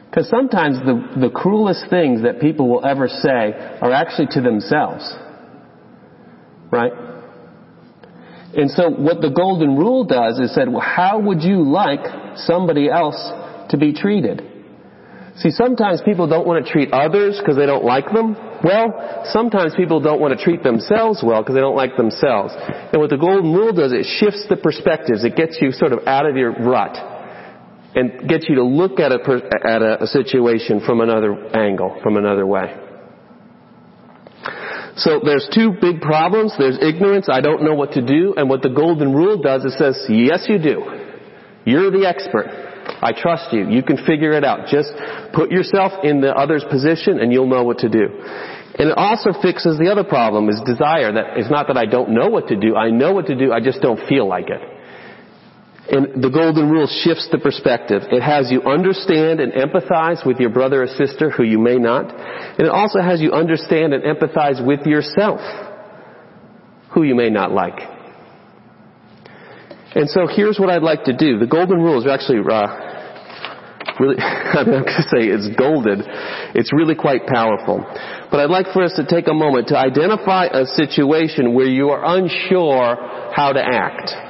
Because 0.10 0.30
sometimes 0.30 0.78
the, 0.80 1.28
the 1.28 1.30
cruelest 1.30 1.90
things 1.90 2.24
that 2.24 2.40
people 2.40 2.70
will 2.70 2.86
ever 2.86 3.08
say 3.08 3.54
are 3.82 3.92
actually 3.92 4.28
to 4.32 4.42
themselves. 4.42 5.14
Right? 6.72 6.92
And 8.56 8.72
so 8.72 8.90
what 8.90 9.22
the 9.22 9.30
golden 9.30 9.78
rule 9.78 10.06
does 10.06 10.40
is 10.40 10.54
said, 10.56 10.70
well, 10.70 10.82
how 10.82 11.20
would 11.20 11.44
you 11.44 11.62
like 11.64 12.02
somebody 12.36 12.90
else 12.90 13.18
to 13.70 13.78
be 13.78 13.94
treated? 13.94 14.42
See, 15.38 15.52
sometimes 15.52 16.02
people 16.04 16.28
don't 16.28 16.48
want 16.48 16.66
to 16.66 16.72
treat 16.72 16.92
others 16.92 17.40
because 17.40 17.56
they 17.56 17.66
don't 17.66 17.86
like 17.86 18.12
them. 18.12 18.36
Well, 18.64 19.24
sometimes 19.32 19.74
people 19.78 20.02
don't 20.02 20.20
want 20.20 20.38
to 20.38 20.44
treat 20.44 20.64
themselves 20.64 21.24
well 21.24 21.42
because 21.42 21.56
they 21.56 21.62
don't 21.62 21.78
like 21.78 21.96
themselves. 21.96 22.54
And 22.58 23.00
what 23.00 23.10
the 23.10 23.18
golden 23.18 23.54
rule 23.54 23.72
does, 23.72 23.94
it 23.94 24.04
shifts 24.20 24.48
the 24.50 24.58
perspectives. 24.58 25.24
It 25.24 25.38
gets 25.38 25.58
you 25.62 25.72
sort 25.72 25.94
of 25.94 26.08
out 26.08 26.26
of 26.26 26.36
your 26.36 26.52
rut 26.52 26.98
and 27.96 28.28
gets 28.28 28.50
you 28.50 28.56
to 28.56 28.64
look 28.64 29.00
at 29.00 29.12
a, 29.12 29.20
at 29.64 29.82
a, 29.82 30.04
a 30.04 30.08
situation 30.08 30.82
from 30.86 31.00
another 31.00 31.56
angle, 31.56 32.00
from 32.04 32.18
another 32.18 32.46
way. 32.46 32.76
So 35.00 35.22
there's 35.24 35.48
two 35.54 35.72
big 35.80 36.02
problems. 36.02 36.54
There's 36.58 36.78
ignorance, 36.82 37.28
I 37.32 37.42
don't 37.42 37.64
know 37.64 37.74
what 37.74 37.94
to 37.94 38.02
do, 38.06 38.36
and 38.36 38.50
what 38.50 38.62
the 38.62 38.70
golden 38.70 39.14
rule 39.14 39.42
does, 39.42 39.64
it 39.64 39.72
says, 39.80 40.06
yes 40.10 40.46
you 40.48 40.60
do. 40.60 40.84
You're 41.66 41.92
the 41.92 42.08
expert. 42.08 42.48
I 43.02 43.14
trust 43.16 43.54
you. 43.54 43.70
You 43.70 43.84
can 43.84 43.98
figure 44.06 44.34
it 44.34 44.44
out. 44.44 44.68
Just 44.68 44.92
put 45.34 45.52
yourself 45.52 46.04
in 46.04 46.22
the 46.22 46.36
other's 46.36 46.66
position 46.70 47.20
and 47.20 47.32
you'll 47.32 47.48
know 47.48 47.64
what 47.64 47.80
to 47.80 47.90
do. 47.90 48.08
And 48.80 48.90
it 48.90 48.98
also 48.98 49.32
fixes 49.42 49.78
the 49.78 49.92
other 49.92 50.04
problem 50.04 50.50
is 50.50 50.60
desire. 50.66 51.14
That 51.14 51.38
it's 51.38 51.52
not 51.52 51.68
that 51.68 51.78
I 51.78 51.86
don't 51.86 52.10
know 52.10 52.28
what 52.28 52.48
to 52.48 52.56
do. 52.56 52.76
I 52.76 52.90
know 52.90 53.14
what 53.14 53.28
to 53.28 53.36
do. 53.36 53.52
I 53.52 53.60
just 53.60 53.82
don't 53.82 54.00
feel 54.08 54.28
like 54.28 54.50
it. 54.50 54.62
And 55.90 56.22
the 56.22 56.30
golden 56.30 56.70
rule 56.70 56.86
shifts 56.86 57.28
the 57.32 57.40
perspective. 57.40 58.04
It 58.12 58.22
has 58.22 58.52
you 58.52 58.62
understand 58.62 59.40
and 59.40 59.54
empathize 59.54 60.26
with 60.26 60.38
your 60.38 60.52
brother 60.52 60.84
or 60.84 60.88
sister 60.88 61.32
who 61.32 61.42
you 61.44 61.58
may 61.58 61.78
not. 61.78 62.14
And 62.14 62.68
it 62.68 62.70
also 62.70 63.02
has 63.02 63.22
you 63.22 63.32
understand 63.32 63.94
and 63.94 64.04
empathize 64.04 64.64
with 64.64 64.86
yourself 64.86 65.42
who 66.94 67.02
you 67.02 67.16
may 67.16 67.32
not 67.32 67.52
like. 67.52 67.80
And 69.96 70.08
so 70.10 70.28
here's 70.28 70.60
what 70.60 70.70
I'd 70.70 70.84
like 70.84 71.06
to 71.06 71.18
do. 71.18 71.40
The 71.40 71.48
golden 71.48 71.82
rule 71.82 71.98
is 71.98 72.06
actually, 72.06 72.46
uh, 72.46 72.70
really, 74.00 74.18
I'm 74.22 74.66
going 74.70 74.86
to 74.86 75.04
say 75.10 75.26
it's 75.26 75.50
golden. 75.58 76.04
It's 76.54 76.72
really 76.72 76.94
quite 76.94 77.26
powerful. 77.26 77.82
But 78.30 78.42
I'd 78.42 78.54
like 78.54 78.68
for 78.74 78.84
us 78.84 78.94
to 78.98 79.06
take 79.10 79.28
a 79.28 79.34
moment 79.34 79.70
to 79.70 79.78
identify 79.78 80.46
a 80.54 80.66
situation 80.66 81.56
where 81.56 81.66
you 81.66 81.90
are 81.90 82.06
unsure 82.06 83.34
how 83.34 83.54
to 83.54 83.62
act 83.62 84.29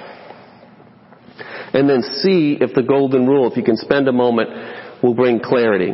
and 1.73 1.89
then 1.89 2.01
see 2.21 2.57
if 2.59 2.73
the 2.73 2.83
golden 2.83 3.27
rule, 3.27 3.49
if 3.49 3.57
you 3.57 3.63
can 3.63 3.77
spend 3.77 4.07
a 4.07 4.13
moment, 4.13 4.49
will 5.03 5.13
bring 5.13 5.39
clarity. 5.39 5.93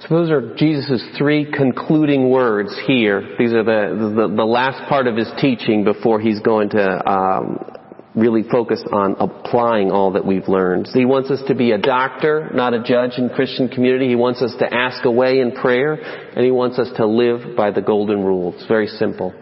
So 0.00 0.14
those 0.14 0.30
are 0.30 0.54
Jesus' 0.54 1.02
three 1.18 1.50
concluding 1.50 2.30
words 2.30 2.78
here. 2.86 3.34
These 3.38 3.52
are 3.52 3.64
the, 3.64 4.12
the, 4.14 4.36
the 4.36 4.44
last 4.44 4.88
part 4.88 5.08
of 5.08 5.16
his 5.16 5.28
teaching 5.40 5.82
before 5.82 6.20
he's 6.20 6.38
going 6.40 6.70
to 6.70 7.10
um, 7.10 7.75
really 8.16 8.42
focus 8.50 8.82
on 8.90 9.16
applying 9.20 9.90
all 9.90 10.12
that 10.12 10.24
we've 10.24 10.48
learned. 10.48 10.88
So 10.88 10.98
he 10.98 11.04
wants 11.04 11.30
us 11.30 11.42
to 11.48 11.54
be 11.54 11.72
a 11.72 11.78
doctor, 11.78 12.50
not 12.54 12.72
a 12.72 12.82
judge 12.82 13.18
in 13.18 13.28
Christian 13.28 13.68
community. 13.68 14.08
He 14.08 14.16
wants 14.16 14.40
us 14.40 14.54
to 14.58 14.74
ask 14.74 15.04
away 15.04 15.40
in 15.40 15.52
prayer, 15.52 15.92
and 15.92 16.44
he 16.44 16.50
wants 16.50 16.78
us 16.78 16.88
to 16.96 17.06
live 17.06 17.56
by 17.56 17.70
the 17.70 17.82
golden 17.82 18.24
rule. 18.24 18.54
It's 18.54 18.66
very 18.66 18.86
simple. 18.86 19.34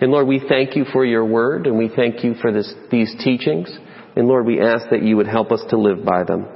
And 0.00 0.10
Lord, 0.10 0.26
we 0.26 0.40
thank 0.48 0.76
you 0.76 0.84
for 0.92 1.04
your 1.04 1.24
word, 1.24 1.66
and 1.66 1.76
we 1.76 1.90
thank 1.94 2.24
you 2.24 2.34
for 2.40 2.52
this, 2.52 2.72
these 2.90 3.14
teachings. 3.22 3.68
And 4.16 4.28
Lord, 4.28 4.46
we 4.46 4.60
ask 4.60 4.90
that 4.90 5.02
you 5.02 5.16
would 5.16 5.28
help 5.28 5.50
us 5.50 5.62
to 5.70 5.78
live 5.78 6.04
by 6.04 6.22
them. 6.24 6.46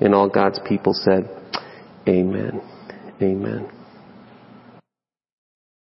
And 0.00 0.14
all 0.14 0.28
God's 0.28 0.60
people 0.68 0.92
said, 0.94 1.28
Amen. 2.06 2.60
Amen. 3.22 3.73